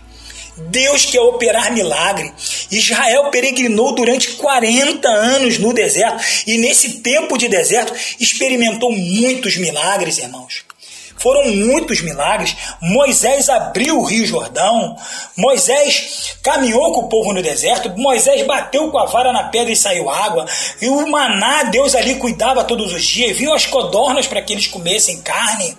Deus 0.69 1.07
quer 1.07 1.21
operar 1.21 1.73
milagre. 1.73 2.31
Israel 2.71 3.31
peregrinou 3.31 3.95
durante 3.95 4.33
40 4.33 5.09
anos 5.09 5.59
no 5.59 5.73
deserto 5.73 6.23
e 6.47 6.59
nesse 6.59 7.01
tempo 7.01 7.39
de 7.39 7.49
deserto 7.49 7.95
experimentou 8.21 8.93
muitos 8.93 9.57
milagres, 9.57 10.19
irmãos. 10.19 10.72
Foram 11.17 11.51
muitos 11.51 12.01
milagres. 12.01 12.57
Moisés 12.81 13.49
abriu 13.49 13.99
o 13.99 14.05
Rio 14.05 14.27
Jordão. 14.27 14.97
Moisés 15.37 16.37
caminhou 16.43 16.93
com 16.93 17.03
o 17.03 17.09
povo 17.09 17.33
no 17.33 17.43
deserto. 17.43 17.91
Moisés 17.97 18.47
bateu 18.47 18.91
com 18.91 18.99
a 18.99 19.07
vara 19.07 19.33
na 19.33 19.45
pedra 19.45 19.73
e 19.73 19.77
saiu 19.77 20.11
água. 20.11 20.47
E 20.81 20.89
o 20.89 21.07
maná, 21.09 21.65
Deus 21.65 21.95
ali 21.95 22.17
cuidava 22.17 22.65
todos 22.65 22.93
os 22.93 23.05
dias. 23.05 23.37
Viu 23.37 23.53
as 23.53 23.67
codornas 23.67 24.27
para 24.27 24.43
que 24.43 24.53
eles 24.53 24.67
comessem 24.67 25.21
carne. 25.23 25.77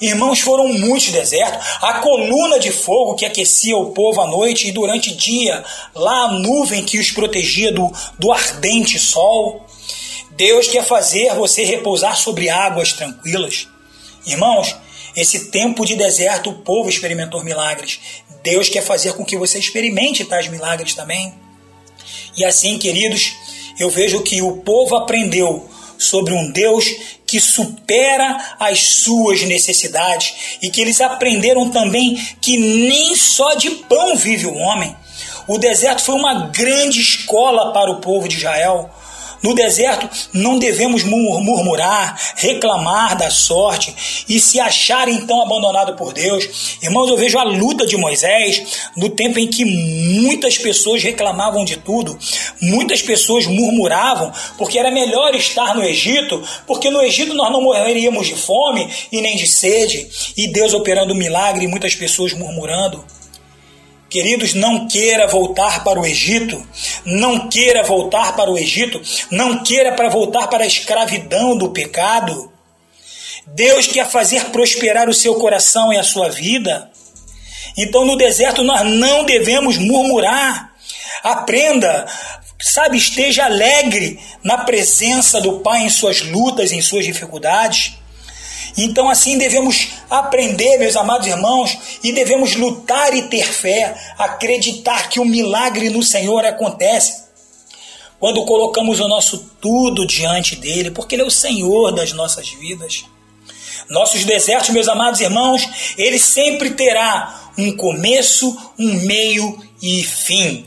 Irmãos, 0.00 0.40
foram 0.40 0.68
muitos 0.68 1.10
desertos. 1.10 1.66
A 1.80 1.94
coluna 2.00 2.58
de 2.58 2.70
fogo 2.70 3.14
que 3.14 3.24
aquecia 3.24 3.76
o 3.76 3.90
povo 3.92 4.20
à 4.20 4.26
noite 4.26 4.68
e 4.68 4.72
durante 4.72 5.10
o 5.10 5.16
dia, 5.16 5.64
lá 5.94 6.24
a 6.24 6.32
nuvem 6.32 6.84
que 6.84 6.98
os 6.98 7.10
protegia 7.10 7.72
do, 7.72 7.92
do 8.18 8.32
ardente 8.32 8.98
sol. 8.98 9.64
Deus 10.32 10.66
quer 10.66 10.84
fazer 10.84 11.32
você 11.34 11.64
repousar 11.64 12.16
sobre 12.16 12.50
águas 12.50 12.92
tranquilas. 12.92 13.68
Irmãos, 14.26 14.74
esse 15.16 15.50
tempo 15.50 15.84
de 15.84 15.96
deserto 15.96 16.50
o 16.50 16.54
povo 16.54 16.88
experimentou 16.88 17.44
milagres. 17.44 18.00
Deus 18.42 18.68
quer 18.68 18.82
fazer 18.82 19.14
com 19.14 19.24
que 19.24 19.36
você 19.36 19.58
experimente 19.58 20.24
tais 20.24 20.48
milagres 20.48 20.94
também. 20.94 21.34
E 22.36 22.44
assim, 22.44 22.78
queridos, 22.78 23.32
eu 23.78 23.88
vejo 23.88 24.22
que 24.22 24.42
o 24.42 24.58
povo 24.58 24.96
aprendeu 24.96 25.68
sobre 25.98 26.34
um 26.34 26.50
Deus 26.50 26.84
que 27.26 27.40
supera 27.40 28.56
as 28.58 28.78
suas 28.78 29.42
necessidades 29.42 30.58
e 30.60 30.70
que 30.70 30.80
eles 30.80 31.00
aprenderam 31.00 31.70
também 31.70 32.16
que 32.40 32.56
nem 32.56 33.14
só 33.16 33.54
de 33.54 33.70
pão 33.70 34.16
vive 34.16 34.46
o 34.46 34.54
homem. 34.54 34.94
O 35.46 35.58
deserto 35.58 36.02
foi 36.02 36.14
uma 36.14 36.48
grande 36.48 37.00
escola 37.00 37.72
para 37.72 37.90
o 37.90 38.00
povo 38.00 38.28
de 38.28 38.36
Israel 38.36 38.90
No 39.44 39.54
deserto 39.54 40.08
não 40.32 40.58
devemos 40.58 41.04
murmurar, 41.04 42.18
reclamar 42.36 43.14
da 43.14 43.28
sorte 43.28 44.24
e 44.26 44.40
se 44.40 44.58
achar 44.58 45.06
então 45.06 45.42
abandonado 45.42 45.94
por 45.96 46.14
Deus. 46.14 46.78
Irmãos, 46.82 47.10
eu 47.10 47.16
vejo 47.18 47.38
a 47.38 47.42
luta 47.42 47.84
de 47.86 47.94
Moisés 47.94 48.90
no 48.96 49.10
tempo 49.10 49.38
em 49.38 49.46
que 49.46 49.66
muitas 49.66 50.56
pessoas 50.56 51.02
reclamavam 51.02 51.62
de 51.62 51.76
tudo, 51.76 52.18
muitas 52.58 53.02
pessoas 53.02 53.44
murmuravam 53.44 54.32
porque 54.56 54.78
era 54.78 54.90
melhor 54.90 55.34
estar 55.34 55.74
no 55.74 55.84
Egito, 55.84 56.42
porque 56.66 56.88
no 56.88 57.02
Egito 57.02 57.34
nós 57.34 57.52
não 57.52 57.60
morreríamos 57.60 58.26
de 58.26 58.36
fome 58.36 58.88
e 59.12 59.20
nem 59.20 59.36
de 59.36 59.46
sede, 59.46 60.08
e 60.38 60.50
Deus 60.50 60.72
operando 60.72 61.14
milagre 61.14 61.66
e 61.66 61.68
muitas 61.68 61.94
pessoas 61.94 62.32
murmurando. 62.32 63.04
Queridos, 64.14 64.54
não 64.54 64.86
queira 64.86 65.26
voltar 65.26 65.82
para 65.82 65.98
o 65.98 66.06
Egito, 66.06 66.64
não 67.04 67.48
queira 67.48 67.82
voltar 67.82 68.36
para 68.36 68.48
o 68.48 68.56
Egito, 68.56 69.02
não 69.28 69.64
queira 69.64 69.90
para 69.90 70.08
voltar 70.08 70.46
para 70.46 70.62
a 70.62 70.66
escravidão 70.68 71.58
do 71.58 71.70
pecado. 71.70 72.48
Deus 73.44 73.88
quer 73.88 74.08
fazer 74.08 74.44
prosperar 74.52 75.08
o 75.08 75.12
seu 75.12 75.34
coração 75.34 75.92
e 75.92 75.98
a 75.98 76.04
sua 76.04 76.28
vida. 76.28 76.92
Então, 77.76 78.04
no 78.04 78.16
deserto, 78.16 78.62
nós 78.62 78.86
não 78.86 79.24
devemos 79.24 79.78
murmurar. 79.78 80.72
Aprenda, 81.20 82.06
sabe, 82.60 82.96
esteja 82.96 83.46
alegre 83.46 84.20
na 84.44 84.58
presença 84.58 85.40
do 85.40 85.58
Pai 85.58 85.80
em 85.80 85.90
suas 85.90 86.22
lutas, 86.22 86.70
em 86.70 86.80
suas 86.80 87.04
dificuldades. 87.04 87.98
Então, 88.76 89.08
assim, 89.08 89.38
devemos 89.38 89.88
aprender, 90.10 90.78
meus 90.78 90.96
amados 90.96 91.26
irmãos, 91.26 91.78
e 92.02 92.12
devemos 92.12 92.56
lutar 92.56 93.14
e 93.14 93.22
ter 93.22 93.46
fé, 93.46 93.94
acreditar 94.18 95.08
que 95.08 95.20
o 95.20 95.24
milagre 95.24 95.90
no 95.90 96.02
Senhor 96.02 96.44
acontece 96.44 97.24
quando 98.18 98.44
colocamos 98.44 99.00
o 99.00 99.08
nosso 99.08 99.50
tudo 99.60 100.06
diante 100.06 100.56
dele, 100.56 100.90
porque 100.90 101.14
ele 101.14 101.22
é 101.22 101.26
o 101.26 101.30
Senhor 101.30 101.92
das 101.92 102.12
nossas 102.12 102.48
vidas. 102.48 103.04
Nossos 103.90 104.24
desertos, 104.24 104.70
meus 104.70 104.88
amados 104.88 105.20
irmãos, 105.20 105.94
ele 105.98 106.18
sempre 106.18 106.70
terá 106.70 107.52
um 107.58 107.76
começo, 107.76 108.56
um 108.78 108.94
meio 109.04 109.62
e 109.82 110.02
fim. 110.02 110.66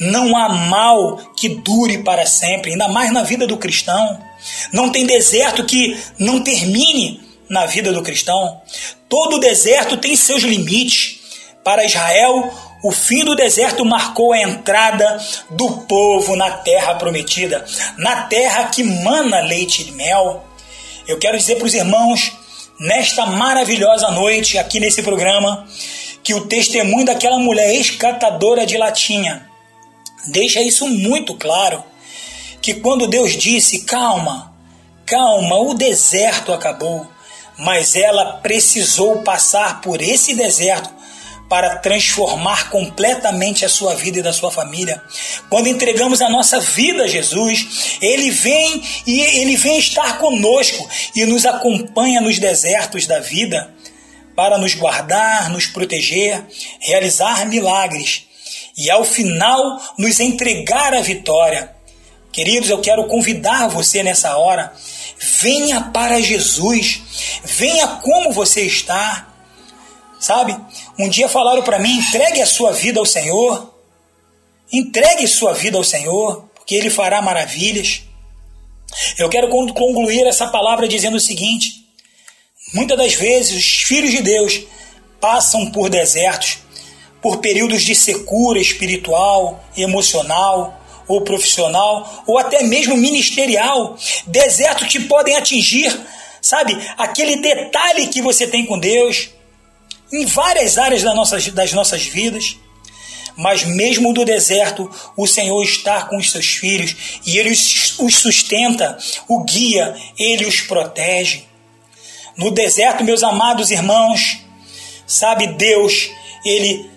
Não 0.00 0.36
há 0.36 0.48
mal 0.48 1.18
que 1.36 1.48
dure 1.48 1.98
para 1.98 2.26
sempre, 2.26 2.72
ainda 2.72 2.88
mais 2.88 3.12
na 3.12 3.22
vida 3.22 3.46
do 3.46 3.56
cristão. 3.56 4.20
Não 4.72 4.90
tem 4.90 5.06
deserto 5.06 5.64
que 5.64 5.96
não 6.18 6.42
termine 6.42 7.20
na 7.48 7.66
vida 7.66 7.92
do 7.92 8.02
cristão. 8.02 8.60
Todo 9.08 9.38
deserto 9.38 9.96
tem 9.96 10.16
seus 10.16 10.42
limites. 10.42 11.20
Para 11.62 11.84
Israel, 11.84 12.52
o 12.82 12.90
fim 12.90 13.24
do 13.24 13.36
deserto 13.36 13.84
marcou 13.84 14.32
a 14.32 14.40
entrada 14.40 15.20
do 15.50 15.70
povo 15.82 16.34
na 16.34 16.50
terra 16.50 16.94
prometida, 16.96 17.64
na 17.96 18.22
terra 18.22 18.64
que 18.64 18.82
mana 18.82 19.40
leite 19.40 19.88
e 19.88 19.92
mel. 19.92 20.44
Eu 21.06 21.18
quero 21.18 21.38
dizer 21.38 21.56
para 21.56 21.66
os 21.66 21.74
irmãos, 21.74 22.32
nesta 22.80 23.26
maravilhosa 23.26 24.10
noite, 24.10 24.58
aqui 24.58 24.80
nesse 24.80 25.02
programa, 25.02 25.66
que 26.24 26.34
o 26.34 26.46
testemunho 26.46 27.04
daquela 27.04 27.38
mulher 27.38 27.72
escatadora 27.74 28.66
de 28.66 28.76
latinha 28.76 29.46
deixa 30.28 30.60
isso 30.60 30.88
muito 30.88 31.34
claro. 31.34 31.84
Que 32.62 32.74
quando 32.74 33.08
Deus 33.08 33.36
disse: 33.36 33.80
calma, 33.80 34.54
calma, 35.04 35.56
o 35.56 35.74
deserto 35.74 36.52
acabou, 36.52 37.06
mas 37.58 37.96
ela 37.96 38.34
precisou 38.34 39.22
passar 39.22 39.80
por 39.80 40.00
esse 40.00 40.34
deserto 40.34 41.02
para 41.48 41.76
transformar 41.76 42.70
completamente 42.70 43.62
a 43.62 43.68
sua 43.68 43.94
vida 43.94 44.20
e 44.20 44.22
da 44.22 44.32
sua 44.32 44.50
família. 44.50 45.02
Quando 45.50 45.66
entregamos 45.66 46.22
a 46.22 46.30
nossa 46.30 46.58
vida 46.58 47.02
a 47.02 47.06
Jesus, 47.06 47.98
ele 48.00 48.30
vem 48.30 48.82
e 49.06 49.20
ele 49.20 49.54
vem 49.56 49.78
estar 49.78 50.16
conosco 50.16 50.88
e 51.14 51.26
nos 51.26 51.44
acompanha 51.44 52.22
nos 52.22 52.38
desertos 52.38 53.06
da 53.06 53.20
vida 53.20 53.70
para 54.34 54.56
nos 54.56 54.72
guardar, 54.74 55.50
nos 55.50 55.66
proteger, 55.66 56.42
realizar 56.80 57.44
milagres 57.44 58.26
e 58.74 58.90
ao 58.90 59.04
final 59.04 59.78
nos 59.98 60.20
entregar 60.20 60.94
a 60.94 61.02
vitória. 61.02 61.81
Queridos, 62.32 62.70
eu 62.70 62.80
quero 62.80 63.04
convidar 63.04 63.68
você 63.68 64.02
nessa 64.02 64.38
hora. 64.38 64.72
Venha 65.18 65.82
para 65.92 66.18
Jesus. 66.22 67.02
Venha 67.44 67.86
como 67.86 68.32
você 68.32 68.62
está. 68.62 69.28
Sabe? 70.18 70.56
Um 70.98 71.10
dia 71.10 71.28
falaram 71.28 71.62
para 71.62 71.78
mim: 71.78 71.98
entregue 71.98 72.40
a 72.40 72.46
sua 72.46 72.72
vida 72.72 72.98
ao 72.98 73.04
Senhor. 73.04 73.70
Entregue 74.72 75.28
sua 75.28 75.52
vida 75.52 75.76
ao 75.76 75.84
Senhor, 75.84 76.48
porque 76.54 76.74
Ele 76.74 76.88
fará 76.88 77.20
maravilhas. 77.20 78.02
Eu 79.18 79.28
quero 79.28 79.48
concluir 79.48 80.26
essa 80.26 80.46
palavra 80.46 80.88
dizendo 80.88 81.18
o 81.18 81.20
seguinte: 81.20 81.86
muitas 82.72 82.96
das 82.96 83.12
vezes 83.12 83.58
os 83.58 83.82
filhos 83.82 84.10
de 84.10 84.22
Deus 84.22 84.62
passam 85.20 85.70
por 85.70 85.90
desertos, 85.90 86.60
por 87.20 87.38
períodos 87.38 87.82
de 87.82 87.94
secura 87.94 88.58
espiritual, 88.58 89.62
emocional 89.76 90.81
ou 91.08 91.22
profissional, 91.22 92.24
ou 92.26 92.38
até 92.38 92.62
mesmo 92.62 92.96
ministerial, 92.96 93.96
desertos 94.26 94.88
que 94.88 95.00
podem 95.00 95.36
atingir, 95.36 95.98
sabe, 96.40 96.76
aquele 96.96 97.36
detalhe 97.36 98.08
que 98.08 98.22
você 98.22 98.46
tem 98.46 98.66
com 98.66 98.78
Deus, 98.78 99.30
em 100.12 100.26
várias 100.26 100.76
áreas 100.76 101.02
das 101.02 101.14
nossas, 101.14 101.48
das 101.48 101.72
nossas 101.72 102.02
vidas. 102.02 102.56
Mas 103.34 103.64
mesmo 103.64 104.12
do 104.12 104.26
deserto, 104.26 104.90
o 105.16 105.26
Senhor 105.26 105.62
está 105.62 106.02
com 106.02 106.18
os 106.18 106.30
seus 106.30 106.46
filhos 106.46 106.94
e 107.24 107.38
Ele 107.38 107.50
os 107.50 108.14
sustenta, 108.14 108.98
o 109.26 109.42
guia, 109.42 109.96
Ele 110.18 110.44
os 110.44 110.60
protege. 110.60 111.44
No 112.36 112.50
deserto, 112.50 113.02
meus 113.02 113.22
amados 113.22 113.70
irmãos, 113.70 114.38
sabe, 115.06 115.46
Deus, 115.46 116.10
Ele 116.44 116.90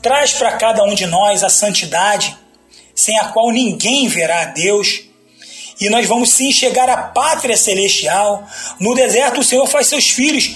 traz 0.00 0.32
para 0.32 0.52
cada 0.52 0.84
um 0.84 0.94
de 0.94 1.06
nós 1.06 1.42
a 1.42 1.48
santidade, 1.48 2.36
sem 3.00 3.18
a 3.18 3.28
qual 3.28 3.50
ninguém 3.50 4.08
verá 4.08 4.42
a 4.42 4.44
Deus. 4.46 5.00
E 5.80 5.88
nós 5.88 6.06
vamos 6.06 6.30
sim 6.30 6.52
chegar 6.52 6.88
à 6.90 6.98
pátria 6.98 7.56
celestial. 7.56 8.46
No 8.78 8.94
deserto, 8.94 9.40
o 9.40 9.44
Senhor 9.44 9.66
faz 9.66 9.86
seus 9.86 10.10
filhos 10.10 10.54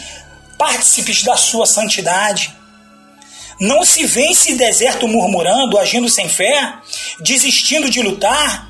partícipes 0.58 1.22
da 1.22 1.36
sua 1.36 1.64
santidade. 1.64 2.54
Não 3.58 3.82
se 3.82 4.04
vence 4.04 4.54
deserto 4.56 5.08
murmurando, 5.08 5.78
agindo 5.78 6.08
sem 6.10 6.28
fé, 6.28 6.74
desistindo 7.20 7.88
de 7.88 8.02
lutar, 8.02 8.68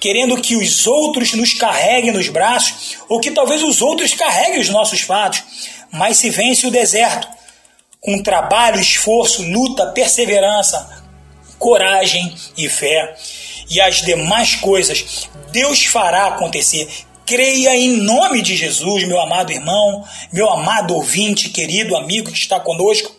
querendo 0.00 0.40
que 0.40 0.56
os 0.56 0.86
outros 0.88 1.32
nos 1.34 1.54
carreguem 1.54 2.12
nos 2.12 2.28
braços, 2.28 2.96
ou 3.08 3.20
que 3.20 3.30
talvez 3.30 3.62
os 3.62 3.80
outros 3.80 4.14
carreguem 4.14 4.60
os 4.60 4.68
nossos 4.68 5.02
fatos, 5.02 5.44
mas 5.92 6.16
se 6.16 6.28
vence 6.30 6.66
o 6.66 6.70
deserto 6.70 7.28
com 8.00 8.22
trabalho, 8.22 8.80
esforço, 8.80 9.42
luta, 9.42 9.86
perseverança, 9.86 11.05
coragem 11.58 12.34
e 12.56 12.68
fé. 12.68 13.14
E 13.68 13.80
as 13.80 14.02
demais 14.02 14.54
coisas 14.56 15.28
Deus 15.50 15.84
fará 15.84 16.26
acontecer. 16.26 16.88
Creia 17.24 17.74
em 17.74 17.96
nome 18.02 18.40
de 18.40 18.54
Jesus, 18.54 19.04
meu 19.08 19.20
amado 19.20 19.50
irmão, 19.50 20.04
meu 20.32 20.48
amado 20.48 20.94
ouvinte, 20.94 21.48
querido 21.48 21.96
amigo 21.96 22.30
que 22.30 22.38
está 22.38 22.60
conosco. 22.60 23.10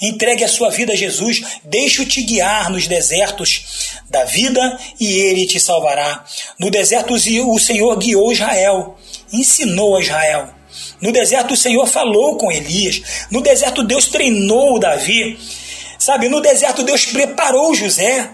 Entregue 0.00 0.44
a 0.44 0.48
sua 0.48 0.70
vida 0.70 0.92
a 0.92 0.96
Jesus, 0.96 1.42
deixe-o 1.64 2.06
te 2.06 2.22
guiar 2.22 2.70
nos 2.70 2.86
desertos 2.86 3.98
da 4.08 4.24
vida 4.24 4.78
e 5.00 5.06
ele 5.06 5.46
te 5.46 5.58
salvará. 5.58 6.24
No 6.60 6.70
deserto, 6.70 7.14
o 7.14 7.58
Senhor 7.58 7.96
guiou 7.96 8.30
Israel, 8.30 8.96
ensinou 9.32 9.96
a 9.96 10.00
Israel. 10.00 10.54
No 11.00 11.10
deserto, 11.10 11.54
o 11.54 11.56
Senhor 11.56 11.86
falou 11.86 12.36
com 12.36 12.52
Elias. 12.52 13.26
No 13.30 13.40
deserto, 13.40 13.82
Deus 13.82 14.06
treinou 14.06 14.78
Davi. 14.78 15.38
Sabe, 15.98 16.28
no 16.28 16.40
deserto, 16.40 16.82
Deus 16.82 17.06
preparou 17.06 17.74
José. 17.74 18.30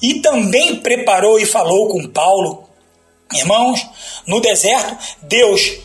E 0.00 0.14
também 0.20 0.76
preparou 0.76 1.38
e 1.38 1.46
falou 1.46 1.88
com 1.88 2.08
Paulo. 2.08 2.68
Irmãos, 3.32 3.86
no 4.26 4.40
deserto, 4.40 4.96
Deus, 5.22 5.78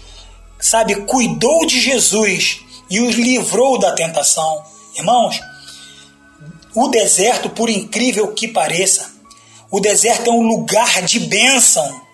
sabe, 0.60 0.96
cuidou 0.96 1.66
de 1.66 1.80
Jesus 1.80 2.60
e 2.90 3.00
os 3.00 3.16
livrou 3.16 3.78
da 3.78 3.94
tentação. 3.94 4.64
Irmãos, 4.96 5.40
o 6.74 6.88
deserto, 6.88 7.50
por 7.50 7.70
incrível 7.70 8.34
que 8.34 8.48
pareça, 8.48 9.14
o 9.70 9.80
deserto 9.80 10.30
é 10.30 10.34
um 10.34 10.48
lugar 10.48 11.02
de 11.04 11.20
bênção 11.20 12.07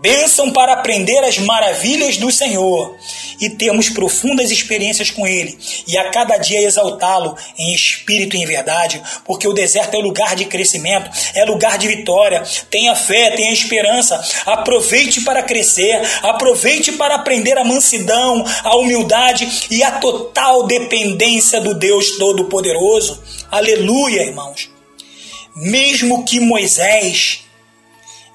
bênção 0.00 0.52
para 0.52 0.72
aprender 0.72 1.18
as 1.24 1.38
maravilhas 1.38 2.16
do 2.16 2.30
Senhor 2.30 2.96
e 3.40 3.48
termos 3.50 3.88
profundas 3.88 4.50
experiências 4.50 5.10
com 5.10 5.26
Ele 5.26 5.58
e 5.86 5.96
a 5.96 6.10
cada 6.10 6.36
dia 6.36 6.60
exaltá-lo 6.60 7.36
em 7.58 7.72
espírito 7.72 8.36
e 8.36 8.42
em 8.42 8.46
verdade, 8.46 9.02
porque 9.24 9.46
o 9.46 9.52
deserto 9.52 9.94
é 9.94 9.98
lugar 9.98 10.34
de 10.34 10.46
crescimento, 10.46 11.10
é 11.34 11.44
lugar 11.44 11.78
de 11.78 11.88
vitória. 11.88 12.42
Tenha 12.70 12.94
fé, 12.94 13.30
tenha 13.30 13.52
esperança, 13.52 14.22
aproveite 14.46 15.20
para 15.20 15.42
crescer, 15.42 16.00
aproveite 16.22 16.92
para 16.92 17.14
aprender 17.14 17.56
a 17.56 17.64
mansidão, 17.64 18.44
a 18.62 18.76
humildade 18.76 19.66
e 19.70 19.82
a 19.82 19.92
total 19.92 20.66
dependência 20.66 21.60
do 21.60 21.74
Deus 21.74 22.18
Todo-Poderoso. 22.18 23.22
Aleluia, 23.50 24.22
irmãos. 24.22 24.70
Mesmo 25.54 26.24
que 26.24 26.40
Moisés 26.40 27.43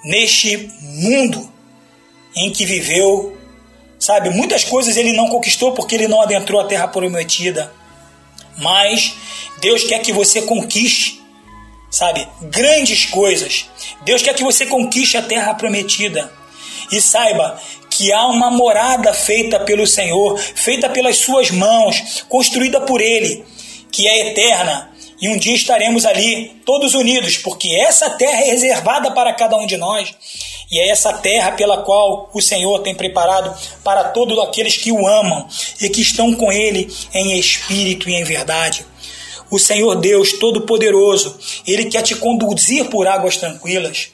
neste 0.04 0.72
mundo 0.82 1.52
em 2.36 2.52
que 2.52 2.66
viveu, 2.66 3.38
sabe? 4.00 4.30
Muitas 4.30 4.64
coisas 4.64 4.98
ele 4.98 5.14
não 5.14 5.28
conquistou 5.28 5.74
porque 5.74 5.96
ele 5.96 6.08
não 6.08 6.22
adentrou 6.22 6.62
a 6.62 6.66
terra 6.66 6.88
prometida. 6.88 7.72
Mas 8.58 9.16
Deus 9.60 9.84
quer 9.84 10.00
que 10.00 10.12
você 10.12 10.42
conquiste, 10.42 11.22
sabe? 11.90 12.28
Grandes 12.44 13.06
coisas. 13.06 13.70
Deus 14.04 14.22
quer 14.22 14.34
que 14.34 14.44
você 14.44 14.66
conquiste 14.66 15.18
a 15.18 15.22
terra 15.22 15.54
prometida. 15.54 16.32
E 16.92 17.00
saiba 17.02 17.60
que 17.90 18.12
há 18.12 18.26
uma 18.28 18.50
morada 18.50 19.14
feita 19.14 19.60
pelo 19.60 19.86
Senhor, 19.86 20.38
feita 20.38 20.90
pelas 20.90 21.18
suas 21.18 21.52
mãos, 21.52 22.24
construída 22.28 22.82
por 22.82 23.02
Ele, 23.02 23.46
que 23.92 24.08
é 24.08 24.30
eterna. 24.30 24.92
E 25.22 25.28
um 25.28 25.38
dia 25.38 25.54
estaremos 25.54 26.06
ali, 26.06 26.62
todos 26.66 26.94
unidos, 26.94 27.38
porque 27.38 27.76
essa 27.76 28.10
terra 28.12 28.42
é 28.42 28.46
reservada 28.46 29.12
para 29.12 29.34
cada 29.34 29.58
um 29.58 29.68
de 29.68 29.76
nós. 29.76 30.14
E 30.72 30.80
é 30.80 30.90
essa 30.90 31.12
terra 31.12 31.52
pela 31.52 31.82
qual 31.82 32.30
o 32.34 32.42
Senhor 32.42 32.80
tem 32.80 32.96
preparado 32.96 33.54
para 33.84 34.06
todos 34.06 34.38
aqueles 34.40 34.78
que 34.78 34.92
o 34.92 35.08
amam 35.08 35.48
e 35.82 35.90
que 35.90 36.02
estão 36.02 36.34
com 36.36 36.52
Ele 36.52 36.94
em 37.14 37.38
espírito 37.38 38.10
e 38.10 38.14
em 38.14 38.24
verdade. 38.24 38.86
O 39.52 39.58
Senhor 39.58 39.96
Deus 39.96 40.34
Todo-Poderoso, 40.34 41.38
Ele 41.66 41.86
quer 41.86 42.04
te 42.04 42.16
conduzir 42.16 42.86
por 42.86 43.08
águas 43.08 43.36
tranquilas. 43.36 44.10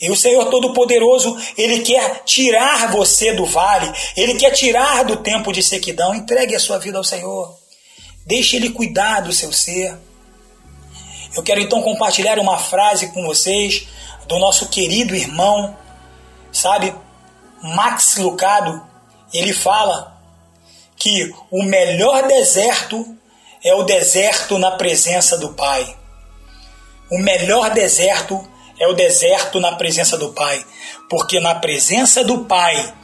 E 0.00 0.10
o 0.10 0.16
Senhor 0.16 0.46
Todo-Poderoso, 0.46 1.36
Ele 1.56 1.80
quer 1.80 2.22
tirar 2.24 2.90
você 2.92 3.32
do 3.32 3.46
vale, 3.46 3.90
Ele 4.16 4.34
quer 4.34 4.50
tirar 4.50 5.04
do 5.04 5.16
tempo 5.16 5.52
de 5.52 5.62
sequidão. 5.62 6.14
Entregue 6.14 6.54
a 6.54 6.60
sua 6.60 6.78
vida 6.78 6.98
ao 6.98 7.04
Senhor. 7.04 7.56
Deixe 8.26 8.56
Ele 8.56 8.70
cuidar 8.70 9.20
do 9.20 9.32
seu 9.32 9.52
ser. 9.52 9.96
Eu 11.34 11.42
quero 11.42 11.60
então 11.60 11.82
compartilhar 11.82 12.38
uma 12.38 12.58
frase 12.58 13.08
com 13.08 13.24
vocês 13.24 13.86
do 14.26 14.38
nosso 14.38 14.68
querido 14.68 15.14
irmão, 15.14 15.76
sabe, 16.52 16.94
Max 17.62 18.16
Lucado. 18.16 18.82
Ele 19.32 19.52
fala 19.52 20.18
que 20.96 21.34
o 21.50 21.62
melhor 21.62 22.26
deserto 22.26 23.16
é 23.62 23.74
o 23.74 23.82
deserto 23.82 24.58
na 24.58 24.72
presença 24.72 25.36
do 25.38 25.52
Pai. 25.52 25.96
O 27.10 27.18
melhor 27.18 27.70
deserto 27.70 28.46
é 28.78 28.86
o 28.86 28.94
deserto 28.94 29.60
na 29.60 29.72
presença 29.72 30.16
do 30.16 30.32
Pai, 30.32 30.64
porque 31.08 31.40
na 31.40 31.54
presença 31.54 32.22
do 32.22 32.44
Pai 32.44 32.94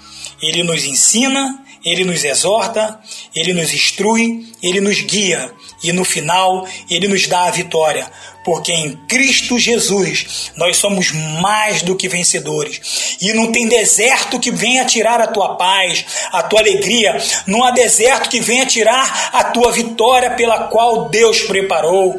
ele 0.42 0.62
nos 0.62 0.84
ensina, 0.84 1.64
ele 1.84 2.04
nos 2.04 2.24
exorta, 2.24 3.00
ele 3.34 3.52
nos 3.52 3.72
instrui, 3.72 4.52
ele 4.62 4.80
nos 4.80 5.00
guia 5.00 5.52
e 5.82 5.92
no 5.92 6.04
final 6.04 6.66
ele 6.90 7.08
nos 7.08 7.26
dá 7.26 7.46
a 7.46 7.50
vitória, 7.50 8.10
porque 8.44 8.72
em 8.72 8.96
Cristo 9.08 9.58
Jesus 9.58 10.52
nós 10.56 10.76
somos 10.76 11.12
mais 11.40 11.82
do 11.82 11.96
que 11.96 12.08
vencedores. 12.08 13.16
E 13.20 13.32
não 13.32 13.50
tem 13.50 13.68
deserto 13.68 14.38
que 14.38 14.50
venha 14.50 14.84
tirar 14.84 15.20
a 15.20 15.26
tua 15.26 15.56
paz, 15.56 16.04
a 16.30 16.42
tua 16.42 16.60
alegria, 16.60 17.16
não 17.46 17.64
há 17.64 17.70
deserto 17.70 18.28
que 18.28 18.40
venha 18.40 18.66
tirar 18.66 19.30
a 19.32 19.44
tua 19.44 19.72
vitória 19.72 20.30
pela 20.32 20.68
qual 20.68 21.08
Deus 21.08 21.42
preparou. 21.42 22.18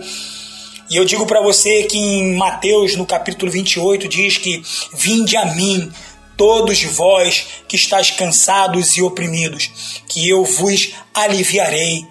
E 0.90 0.98
eu 0.98 1.06
digo 1.06 1.26
para 1.26 1.42
você 1.42 1.84
que 1.84 1.98
em 1.98 2.36
Mateus, 2.36 2.96
no 2.96 3.06
capítulo 3.06 3.52
28, 3.52 4.08
diz 4.08 4.38
que: 4.38 4.62
Vinde 4.94 5.36
a 5.36 5.46
mim, 5.46 5.92
todos 6.38 6.84
vós 6.84 7.48
que 7.68 7.76
estáis 7.76 8.12
cansados 8.12 8.96
e 8.98 9.02
oprimidos, 9.02 10.04
que 10.08 10.28
eu 10.30 10.44
vos 10.44 10.94
aliviarei. 11.14 12.06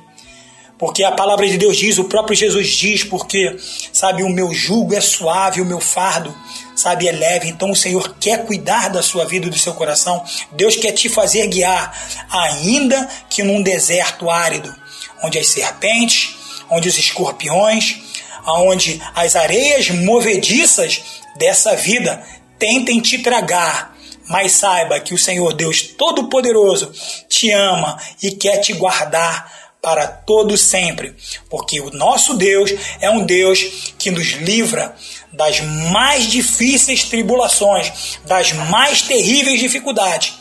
Porque 0.79 1.05
a 1.05 1.13
palavra 1.13 1.47
de 1.47 1.57
Deus 1.57 1.77
diz, 1.77 1.99
o 1.99 2.05
próprio 2.05 2.37
Jesus 2.37 2.69
diz, 2.69 3.05
porque, 3.05 3.57
sabe, 3.93 4.23
o 4.23 4.29
meu 4.29 4.53
jugo 4.53 4.95
é 4.95 5.01
suave, 5.01 5.61
o 5.61 5.65
meu 5.65 5.81
fardo, 5.81 6.37
sabe, 6.75 7.09
é 7.09 7.13
leve. 7.13 7.49
Então 7.49 7.71
o 7.71 7.77
Senhor 7.77 8.17
quer 8.19 8.45
cuidar 8.45 8.91
da 8.91 9.03
sua 9.03 9.25
vida 9.25 9.47
e 9.47 9.51
do 9.51 9.59
seu 9.59 9.75
coração. 9.75 10.25
Deus 10.53 10.75
quer 10.77 10.93
te 10.93 11.09
fazer 11.09 11.47
guiar, 11.47 11.97
ainda 12.29 13.09
que 13.31 13.43
num 13.43 13.63
deserto 13.63 14.29
árido, 14.29 14.75
onde 15.23 15.39
as 15.39 15.47
serpentes, 15.47 16.35
onde 16.69 16.89
os 16.89 16.99
escorpiões, 16.99 17.97
aonde 18.45 19.01
as 19.15 19.37
areias 19.37 19.91
movediças 19.91 21.03
dessa 21.37 21.77
vida 21.77 22.23
tentem 22.59 23.01
te 23.01 23.19
tragar, 23.19 23.95
mas 24.29 24.53
saiba 24.53 25.01
que 25.01 25.15
o 25.15 25.19
Senhor 25.19 25.53
Deus 25.53 25.83
Todo-Poderoso 25.83 26.93
te 27.29 27.51
ama 27.51 27.99
e 28.23 28.33
quer 28.33 28.59
te 28.59 28.73
guardar 28.73 29.64
para 29.85 30.07
todo 30.07 30.57
sempre, 30.57 31.15
porque 31.51 31.79
o 31.79 31.91
nosso 31.91 32.33
Deus 32.33 32.73
é 33.03 33.11
um 33.11 33.23
Deus 33.23 33.93
que 33.99 34.11
nos 34.11 34.29
livra 34.29 34.97
das 35.31 35.61
mais 35.61 36.27
difíceis 36.27 37.05
tribulações, 37.05 38.19
das 38.25 38.53
mais 38.53 39.03
terríveis 39.03 39.61
dificuldades 39.61 40.33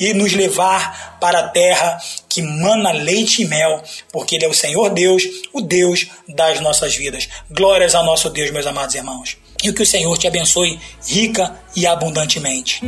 e 0.00 0.12
nos 0.12 0.32
levar 0.32 1.16
para 1.20 1.38
a 1.38 1.48
terra 1.48 1.96
que 2.28 2.42
mana 2.42 2.90
leite 2.90 3.42
e 3.42 3.46
mel, 3.46 3.80
porque 4.12 4.34
Ele 4.34 4.46
é 4.46 4.48
o 4.48 4.54
Senhor 4.54 4.90
Deus, 4.90 5.22
o 5.52 5.60
Deus 5.60 6.08
das 6.28 6.60
nossas 6.60 6.96
vidas. 6.96 7.28
Glórias 7.48 7.94
ao 7.94 8.04
nosso 8.04 8.28
Deus, 8.30 8.50
meus 8.50 8.66
amados 8.66 8.96
irmãos. 8.96 9.36
E 9.62 9.72
que 9.72 9.82
o 9.82 9.86
Senhor 9.86 10.18
te 10.18 10.26
abençoe 10.26 10.80
rica 11.06 11.56
e 11.76 11.86
abundantemente. 11.86 12.80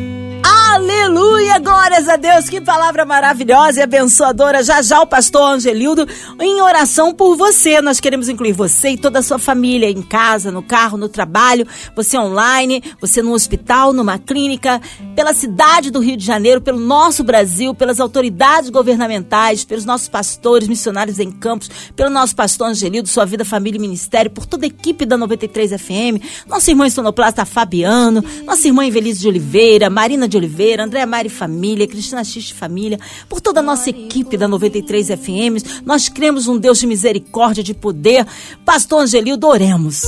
Aleluia, 0.72 1.58
glórias 1.58 2.08
a 2.08 2.14
Deus, 2.14 2.48
que 2.48 2.60
palavra 2.60 3.04
maravilhosa 3.04 3.80
e 3.80 3.82
abençoadora. 3.82 4.62
Já 4.62 4.80
já 4.80 5.00
o 5.00 5.06
pastor 5.06 5.54
Angelildo 5.54 6.06
em 6.38 6.62
oração 6.62 7.12
por 7.12 7.36
você. 7.36 7.80
Nós 7.80 7.98
queremos 7.98 8.28
incluir 8.28 8.52
você 8.52 8.90
e 8.90 8.96
toda 8.96 9.18
a 9.18 9.22
sua 9.22 9.36
família 9.36 9.90
em 9.90 10.00
casa, 10.00 10.52
no 10.52 10.62
carro, 10.62 10.96
no 10.96 11.08
trabalho, 11.08 11.66
você 11.96 12.16
online, 12.16 12.84
você 13.00 13.20
no 13.20 13.32
hospital, 13.32 13.92
numa 13.92 14.16
clínica, 14.16 14.80
pela 15.16 15.34
cidade 15.34 15.90
do 15.90 15.98
Rio 15.98 16.16
de 16.16 16.24
Janeiro, 16.24 16.60
pelo 16.60 16.78
nosso 16.78 17.24
Brasil, 17.24 17.74
pelas 17.74 17.98
autoridades 17.98 18.70
governamentais, 18.70 19.64
pelos 19.64 19.84
nossos 19.84 20.08
pastores, 20.08 20.68
missionários 20.68 21.18
em 21.18 21.32
campos, 21.32 21.68
pelo 21.96 22.10
nosso 22.10 22.36
pastor 22.36 22.68
Angelildo, 22.68 23.08
sua 23.08 23.24
vida, 23.24 23.44
família 23.44 23.76
e 23.76 23.80
ministério, 23.80 24.30
por 24.30 24.46
toda 24.46 24.66
a 24.66 24.68
equipe 24.68 25.04
da 25.04 25.16
93 25.16 25.72
FM, 25.72 26.46
nosso 26.46 26.70
irmão 26.70 26.88
sonoplasta 26.88 27.44
Fabiano, 27.44 28.24
nossa 28.44 28.68
irmã 28.68 28.84
Invelise 28.86 29.20
de 29.20 29.26
Oliveira, 29.26 29.90
Marina 29.90 30.28
de 30.28 30.36
Oliveira, 30.36 30.59
Oliveira, 30.60 30.84
André 30.84 31.06
Mari 31.06 31.30
Família, 31.30 31.86
Cristina 31.86 32.22
Xiste 32.22 32.52
Família, 32.52 32.98
por 33.28 33.40
toda 33.40 33.60
a 33.60 33.62
nossa 33.62 33.88
equipe 33.88 34.36
da 34.36 34.46
93 34.46 35.08
FM. 35.08 35.82
Nós 35.86 36.08
cremos 36.08 36.46
um 36.48 36.58
Deus 36.58 36.78
de 36.78 36.86
misericórdia, 36.86 37.64
de 37.64 37.72
poder. 37.72 38.26
Pastor 38.64 39.02
Angelildo, 39.02 39.46
oremos. 39.46 40.02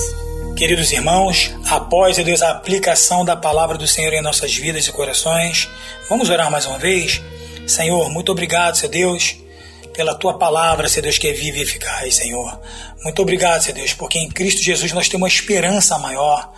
Queridos 0.55 0.93
irmãos, 0.93 1.51
após 1.67 2.19
Deus, 2.19 2.43
a 2.43 2.51
aplicação 2.51 3.25
da 3.25 3.35
palavra 3.35 3.79
do 3.79 3.87
Senhor 3.87 4.13
em 4.13 4.21
nossas 4.21 4.55
vidas 4.55 4.87
e 4.87 4.93
corações, 4.93 5.71
vamos 6.11 6.29
orar 6.29 6.51
mais 6.51 6.67
uma 6.67 6.79
vez? 6.79 7.23
Senhor, 7.67 8.11
muito 8.11 8.31
obrigado, 8.31 8.77
seu 8.77 8.91
Deus, 8.91 9.37
pela 9.93 10.15
tua 10.15 10.39
palavra, 10.39 10.89
seu 10.89 11.03
Deus, 11.03 11.19
que 11.19 11.29
é 11.29 11.33
viva 11.33 11.59
e 11.59 11.63
eficaz, 11.63 12.17
Senhor. 12.17 12.61
Muito 13.03 13.23
obrigado, 13.23 13.63
seu 13.63 13.75
Deus, 13.75 13.93
porque 13.93 14.19
em 14.19 14.29
Cristo 14.29 14.63
Jesus 14.63 14.93
nós 14.93 15.09
temos 15.09 15.23
uma 15.23 15.29
esperança 15.29 15.99
maior 15.99 16.53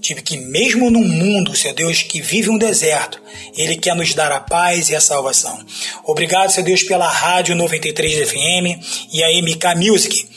Tive 0.00 0.22
que, 0.22 0.36
mesmo 0.36 0.90
num 0.90 1.06
mundo, 1.06 1.56
Senhor 1.56 1.74
Deus, 1.74 2.02
que 2.02 2.20
vive 2.20 2.48
um 2.48 2.58
deserto, 2.58 3.20
Ele 3.56 3.76
quer 3.76 3.96
nos 3.96 4.14
dar 4.14 4.30
a 4.30 4.40
paz 4.40 4.90
e 4.90 4.96
a 4.96 5.00
salvação. 5.00 5.58
Obrigado, 6.04 6.50
Senhor 6.50 6.64
Deus, 6.64 6.82
pela 6.84 7.08
Rádio 7.08 7.56
93 7.56 8.28
FM 8.28 9.10
e 9.12 9.22
a 9.24 9.28
MK 9.42 9.74
Music 9.76 10.28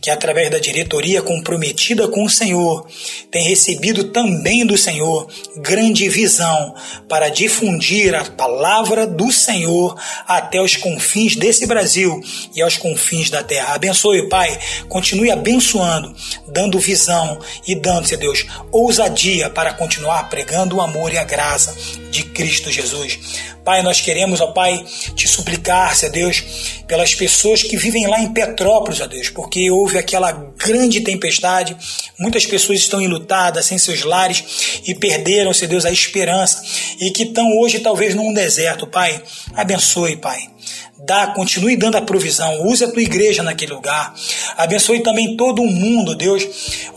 que 0.00 0.10
através 0.10 0.50
da 0.50 0.58
diretoria 0.58 1.22
comprometida 1.22 2.08
com 2.08 2.24
o 2.24 2.30
Senhor, 2.30 2.86
tem 3.30 3.42
recebido 3.42 4.04
também 4.04 4.64
do 4.66 4.76
Senhor 4.76 5.28
grande 5.56 6.08
visão 6.08 6.74
para 7.08 7.28
difundir 7.28 8.14
a 8.14 8.24
palavra 8.24 9.06
do 9.06 9.30
Senhor 9.32 9.96
até 10.26 10.60
os 10.60 10.76
confins 10.76 11.36
desse 11.36 11.66
Brasil 11.66 12.20
e 12.54 12.62
aos 12.62 12.76
confins 12.76 13.30
da 13.30 13.42
terra. 13.42 13.74
Abençoe, 13.74 14.28
Pai, 14.28 14.58
continue 14.88 15.30
abençoando, 15.30 16.14
dando 16.46 16.78
visão 16.78 17.38
e 17.66 17.74
dando, 17.74 18.06
Senhor 18.06 18.20
Deus, 18.20 18.46
ousadia 18.70 19.50
para 19.50 19.72
continuar 19.72 20.28
pregando 20.28 20.76
o 20.76 20.80
amor 20.80 21.12
e 21.12 21.18
a 21.18 21.24
graça 21.24 21.76
de 22.10 22.22
Cristo 22.22 22.70
Jesus. 22.70 23.18
Pai, 23.64 23.82
nós 23.82 24.00
queremos, 24.00 24.40
ó 24.40 24.46
Pai, 24.48 24.82
te 25.14 25.28
suplicar, 25.28 25.94
Senhor 25.94 26.12
Deus, 26.12 26.42
pelas 26.86 27.14
pessoas 27.14 27.62
que 27.62 27.76
vivem 27.76 28.06
lá 28.06 28.18
em 28.18 28.32
Petrópolis, 28.32 29.00
ó 29.00 29.06
Deus, 29.06 29.28
porque 29.28 29.70
houve 29.70 29.87
aquela 29.96 30.32
grande 30.32 31.00
tempestade, 31.00 31.76
muitas 32.18 32.44
pessoas 32.44 32.80
estão 32.80 33.00
enlutadas, 33.00 33.66
sem 33.66 33.78
seus 33.78 34.02
lares 34.02 34.82
e 34.84 34.94
perderam, 34.94 35.54
Senhor 35.54 35.70
Deus, 35.70 35.84
a 35.86 35.90
esperança 35.90 36.62
e 37.00 37.10
que 37.10 37.22
estão 37.22 37.56
hoje 37.58 37.78
talvez 37.78 38.14
num 38.14 38.34
deserto, 38.34 38.86
Pai. 38.86 39.22
Abençoe, 39.54 40.16
Pai 40.16 40.57
Dá, 41.00 41.28
continue 41.28 41.76
dando 41.76 41.96
a 41.96 42.02
provisão. 42.02 42.66
Use 42.66 42.84
a 42.84 42.90
tua 42.90 43.02
igreja 43.02 43.42
naquele 43.42 43.72
lugar. 43.72 44.14
Abençoe 44.56 45.00
também 45.00 45.36
todo 45.36 45.62
o 45.62 45.70
mundo, 45.70 46.14
Deus. 46.14 46.46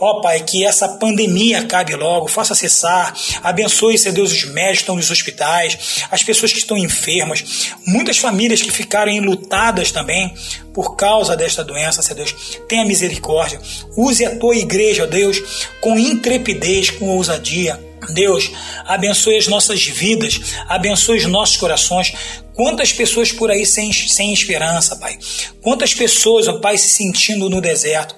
Ó 0.00 0.20
Pai, 0.20 0.40
que 0.40 0.64
essa 0.64 0.88
pandemia 0.88 1.60
acabe 1.60 1.94
logo. 1.94 2.26
Faça 2.26 2.54
cessar. 2.54 3.14
Abençoe, 3.42 3.96
Senhor 3.96 4.14
Deus, 4.14 4.32
os 4.32 4.44
médicos 4.44 4.78
que 4.78 4.82
estão 4.82 4.96
nos 4.96 5.10
hospitais, 5.10 6.04
as 6.10 6.22
pessoas 6.22 6.52
que 6.52 6.58
estão 6.58 6.76
enfermas, 6.76 7.74
muitas 7.86 8.18
famílias 8.18 8.60
que 8.60 8.70
ficaram 8.70 9.12
enlutadas 9.12 9.92
também 9.92 10.34
por 10.74 10.96
causa 10.96 11.36
desta 11.36 11.62
doença, 11.62 12.02
Senhor 12.02 12.16
Deus. 12.16 12.34
Tenha 12.68 12.84
misericórdia. 12.84 13.60
Use 13.96 14.24
a 14.24 14.36
tua 14.36 14.56
igreja, 14.56 15.06
Deus, 15.06 15.68
com 15.80 15.98
intrepidez, 15.98 16.90
com 16.90 17.08
ousadia 17.08 17.78
Deus, 18.10 18.50
abençoe 18.84 19.36
as 19.36 19.46
nossas 19.46 19.84
vidas, 19.86 20.40
abençoe 20.68 21.18
os 21.18 21.26
nossos 21.26 21.56
corações. 21.56 22.12
Quantas 22.54 22.92
pessoas 22.92 23.32
por 23.32 23.50
aí 23.50 23.64
sem, 23.64 23.92
sem 23.92 24.32
esperança, 24.32 24.96
Pai? 24.96 25.18
Quantas 25.60 25.94
pessoas, 25.94 26.48
ó 26.48 26.58
Pai, 26.58 26.76
se 26.76 26.90
sentindo 26.90 27.48
no 27.48 27.60
deserto? 27.60 28.14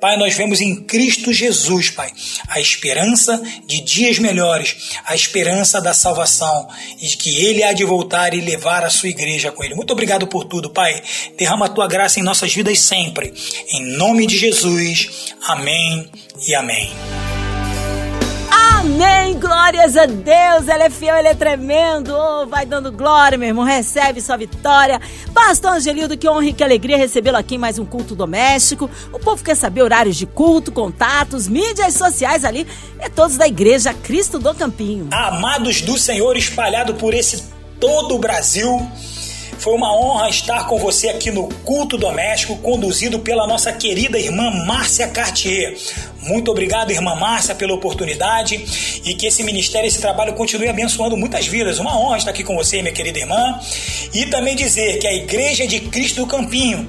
Pai, 0.00 0.18
nós 0.18 0.34
vemos 0.34 0.60
em 0.60 0.76
Cristo 0.84 1.32
Jesus, 1.32 1.88
Pai, 1.88 2.10
a 2.48 2.60
esperança 2.60 3.40
de 3.66 3.80
dias 3.80 4.18
melhores, 4.18 4.98
a 5.06 5.14
esperança 5.14 5.80
da 5.80 5.94
salvação 5.94 6.68
e 7.00 7.08
que 7.08 7.42
Ele 7.42 7.62
há 7.62 7.72
de 7.72 7.84
voltar 7.84 8.34
e 8.34 8.40
levar 8.42 8.84
a 8.84 8.90
sua 8.90 9.08
igreja 9.08 9.50
com 9.50 9.64
Ele. 9.64 9.74
Muito 9.74 9.92
obrigado 9.92 10.26
por 10.26 10.44
tudo, 10.44 10.68
Pai. 10.68 11.02
Derrama 11.38 11.66
a 11.66 11.70
tua 11.70 11.88
graça 11.88 12.20
em 12.20 12.22
nossas 12.22 12.52
vidas 12.52 12.80
sempre. 12.80 13.32
Em 13.70 13.96
nome 13.96 14.26
de 14.26 14.36
Jesus. 14.36 15.32
Amém 15.46 16.10
e 16.46 16.54
amém. 16.54 16.90
Amém, 18.84 19.40
glórias 19.40 19.96
a 19.96 20.04
Deus, 20.04 20.68
Ele 20.68 20.82
é 20.82 20.90
fiel, 20.90 21.16
Ele 21.16 21.28
é 21.28 21.34
tremendo, 21.34 22.14
oh, 22.14 22.46
vai 22.46 22.66
dando 22.66 22.92
glória, 22.92 23.38
meu 23.38 23.48
irmão, 23.48 23.64
recebe 23.64 24.20
sua 24.20 24.36
vitória. 24.36 25.00
Pastor 25.32 25.72
Angelildo, 25.72 26.18
que 26.18 26.28
honra 26.28 26.44
e 26.44 26.52
que 26.52 26.62
alegria 26.62 26.98
recebê-lo 26.98 27.38
aqui 27.38 27.54
em 27.54 27.58
mais 27.58 27.78
um 27.78 27.86
culto 27.86 28.14
doméstico. 28.14 28.90
O 29.10 29.18
povo 29.18 29.42
quer 29.42 29.56
saber 29.56 29.80
horários 29.80 30.16
de 30.16 30.26
culto, 30.26 30.70
contatos, 30.70 31.48
mídias 31.48 31.94
sociais 31.94 32.44
ali, 32.44 32.66
é 32.98 33.08
todos 33.08 33.38
da 33.38 33.48
Igreja 33.48 33.94
Cristo 33.94 34.38
do 34.38 34.54
Campinho. 34.54 35.08
Amados 35.12 35.80
do 35.80 35.96
Senhor, 35.96 36.36
espalhado 36.36 36.92
por 36.92 37.14
esse 37.14 37.42
todo 37.80 38.14
o 38.14 38.18
Brasil, 38.18 38.86
foi 39.64 39.72
uma 39.72 39.96
honra 39.96 40.28
estar 40.28 40.66
com 40.66 40.78
você 40.78 41.08
aqui 41.08 41.30
no 41.30 41.48
Culto 41.48 41.96
Doméstico, 41.96 42.54
conduzido 42.58 43.20
pela 43.20 43.46
nossa 43.46 43.72
querida 43.72 44.18
irmã 44.18 44.50
Márcia 44.66 45.08
Cartier. 45.08 45.74
Muito 46.20 46.50
obrigado, 46.50 46.90
irmã 46.90 47.14
Márcia, 47.14 47.54
pela 47.54 47.72
oportunidade 47.72 48.62
e 49.06 49.14
que 49.14 49.24
esse 49.24 49.42
ministério, 49.42 49.86
esse 49.88 50.02
trabalho 50.02 50.34
continue 50.34 50.68
abençoando 50.68 51.16
muitas 51.16 51.46
vidas. 51.46 51.78
Uma 51.78 51.98
honra 51.98 52.18
estar 52.18 52.30
aqui 52.30 52.44
com 52.44 52.54
você, 52.54 52.82
minha 52.82 52.92
querida 52.92 53.18
irmã. 53.18 53.58
E 54.12 54.26
também 54.26 54.54
dizer 54.54 54.98
que 54.98 55.06
a 55.06 55.14
Igreja 55.14 55.66
de 55.66 55.80
Cristo 55.80 56.20
do 56.20 56.26
Campinho 56.26 56.86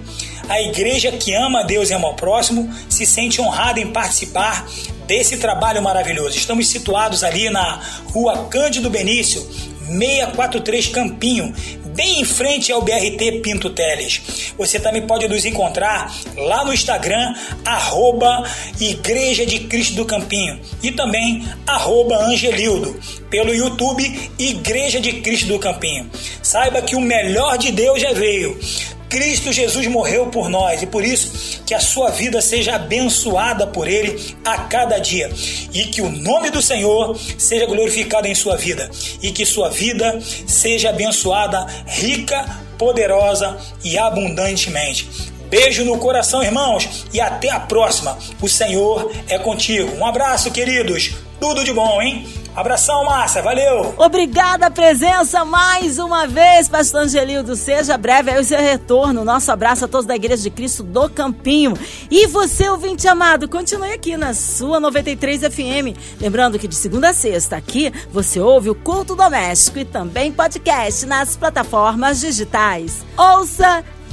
a 0.50 0.62
igreja 0.62 1.12
que 1.12 1.34
ama 1.34 1.62
a 1.62 1.64
Deus 1.64 1.90
e 1.90 1.94
ama 1.94 2.10
o 2.10 2.14
próximo 2.14 2.72
se 2.88 3.04
sente 3.04 3.42
honrada 3.42 3.80
em 3.80 3.88
participar 3.88 4.68
desse 5.08 5.38
trabalho 5.38 5.82
maravilhoso. 5.82 6.38
Estamos 6.38 6.68
situados 6.68 7.24
ali 7.24 7.50
na 7.50 7.82
rua 8.12 8.46
Cândido 8.48 8.88
Benício, 8.88 9.42
643 9.88 10.88
Campinho, 10.88 11.54
bem 11.96 12.20
em 12.20 12.26
frente 12.26 12.72
ao 12.72 12.82
BRT 12.82 13.40
Pinto 13.42 13.70
Teles. 13.70 14.54
Você 14.58 14.80
também 14.80 15.08
pode 15.08 15.28
nos 15.28 15.46
encontrar 15.46 16.14
lá 16.38 16.64
no 16.64 16.74
Instagram, 16.74 17.34
arroba 17.64 18.44
Igreja 18.80 19.46
de 19.46 19.60
Cristo 19.62 19.96
do 19.96 20.06
Campinho 20.06 20.60
e 20.84 20.92
também 20.92 21.48
arroba 21.66 22.18
Angelildo. 22.18 23.00
Pelo 23.30 23.54
YouTube, 23.54 24.32
Igreja 24.38 25.00
de 25.00 25.14
Cristo 25.22 25.48
do 25.48 25.60
Campinho. 25.60 26.10
Saiba 26.44 26.82
que 26.82 26.96
o 26.96 27.02
melhor 27.02 27.58
de 27.58 27.72
Deus 27.72 28.02
já 28.02 28.14
veio. 28.14 28.60
Cristo 29.16 29.54
Jesus 29.54 29.88
morreu 29.88 30.28
por 30.28 30.50
nós 30.50 30.82
e 30.82 30.86
por 30.86 31.02
isso 31.02 31.62
que 31.66 31.74
a 31.74 31.80
sua 31.80 32.12
vida 32.12 32.42
seja 32.42 32.76
abençoada 32.76 33.66
por 33.66 33.88
Ele 33.88 34.36
a 34.44 34.58
cada 34.64 34.98
dia 35.00 35.32
e 35.74 35.86
que 35.86 36.02
o 36.02 36.10
nome 36.10 36.50
do 36.50 36.62
Senhor 36.62 37.18
seja 37.38 37.66
glorificado 37.66 38.28
em 38.28 38.36
sua 38.36 38.58
vida 38.58 38.92
e 39.22 39.32
que 39.32 39.46
sua 39.46 39.70
vida 39.70 40.20
seja 40.46 40.90
abençoada, 40.90 41.66
rica, 41.88 42.46
poderosa 42.78 43.58
e 43.86 43.98
abundantemente. 43.98 45.08
Beijo 45.50 45.86
no 45.86 45.98
coração, 45.98 46.44
irmãos, 46.44 47.06
e 47.14 47.22
até 47.22 47.50
a 47.50 47.60
próxima. 47.62 48.18
O 48.42 48.50
Senhor 48.50 49.14
é 49.30 49.40
contigo. 49.40 49.96
Um 49.96 50.06
abraço, 50.06 50.52
queridos. 50.52 51.12
Tudo 51.40 51.64
de 51.64 51.72
bom, 51.72 52.02
hein? 52.02 52.28
Abração, 52.56 53.04
Márcia, 53.04 53.42
valeu! 53.42 53.94
Obrigada 53.98 54.68
a 54.68 54.72
presença 54.72 55.44
mais 55.44 56.00
uma 56.00 56.26
vez, 56.26 56.70
Pastor 56.70 57.02
Angelildo. 57.02 57.54
Seja 57.54 57.98
breve 57.98 58.32
aí 58.32 58.40
o 58.40 58.46
seu 58.46 58.58
retorno. 58.58 59.26
Nosso 59.26 59.52
abraço 59.52 59.84
a 59.84 59.88
todos 59.90 60.06
da 60.06 60.16
Igreja 60.16 60.42
de 60.42 60.50
Cristo 60.50 60.82
do 60.82 61.10
Campinho. 61.10 61.74
E 62.10 62.28
você, 62.28 62.70
ouvinte 62.70 63.10
amado, 63.10 63.50
continue 63.50 63.92
aqui 63.92 64.16
na 64.16 64.34
sua 64.34 64.80
93 64.80 65.42
FM. 65.42 66.00
Lembrando 66.22 66.58
que 66.58 66.66
de 66.66 66.76
segunda 66.76 67.10
a 67.10 67.14
sexta 67.14 67.58
aqui 67.58 67.92
você 68.10 68.40
ouve 68.40 68.70
o 68.70 68.76
Culto 68.76 69.18
Doméstico 69.18 69.80
e 69.80 69.84
também 69.84 70.32
podcast 70.32 71.06
nas 71.06 71.36
plataformas 71.36 72.22
digitais. 72.22 73.06
Ouça 73.18 73.84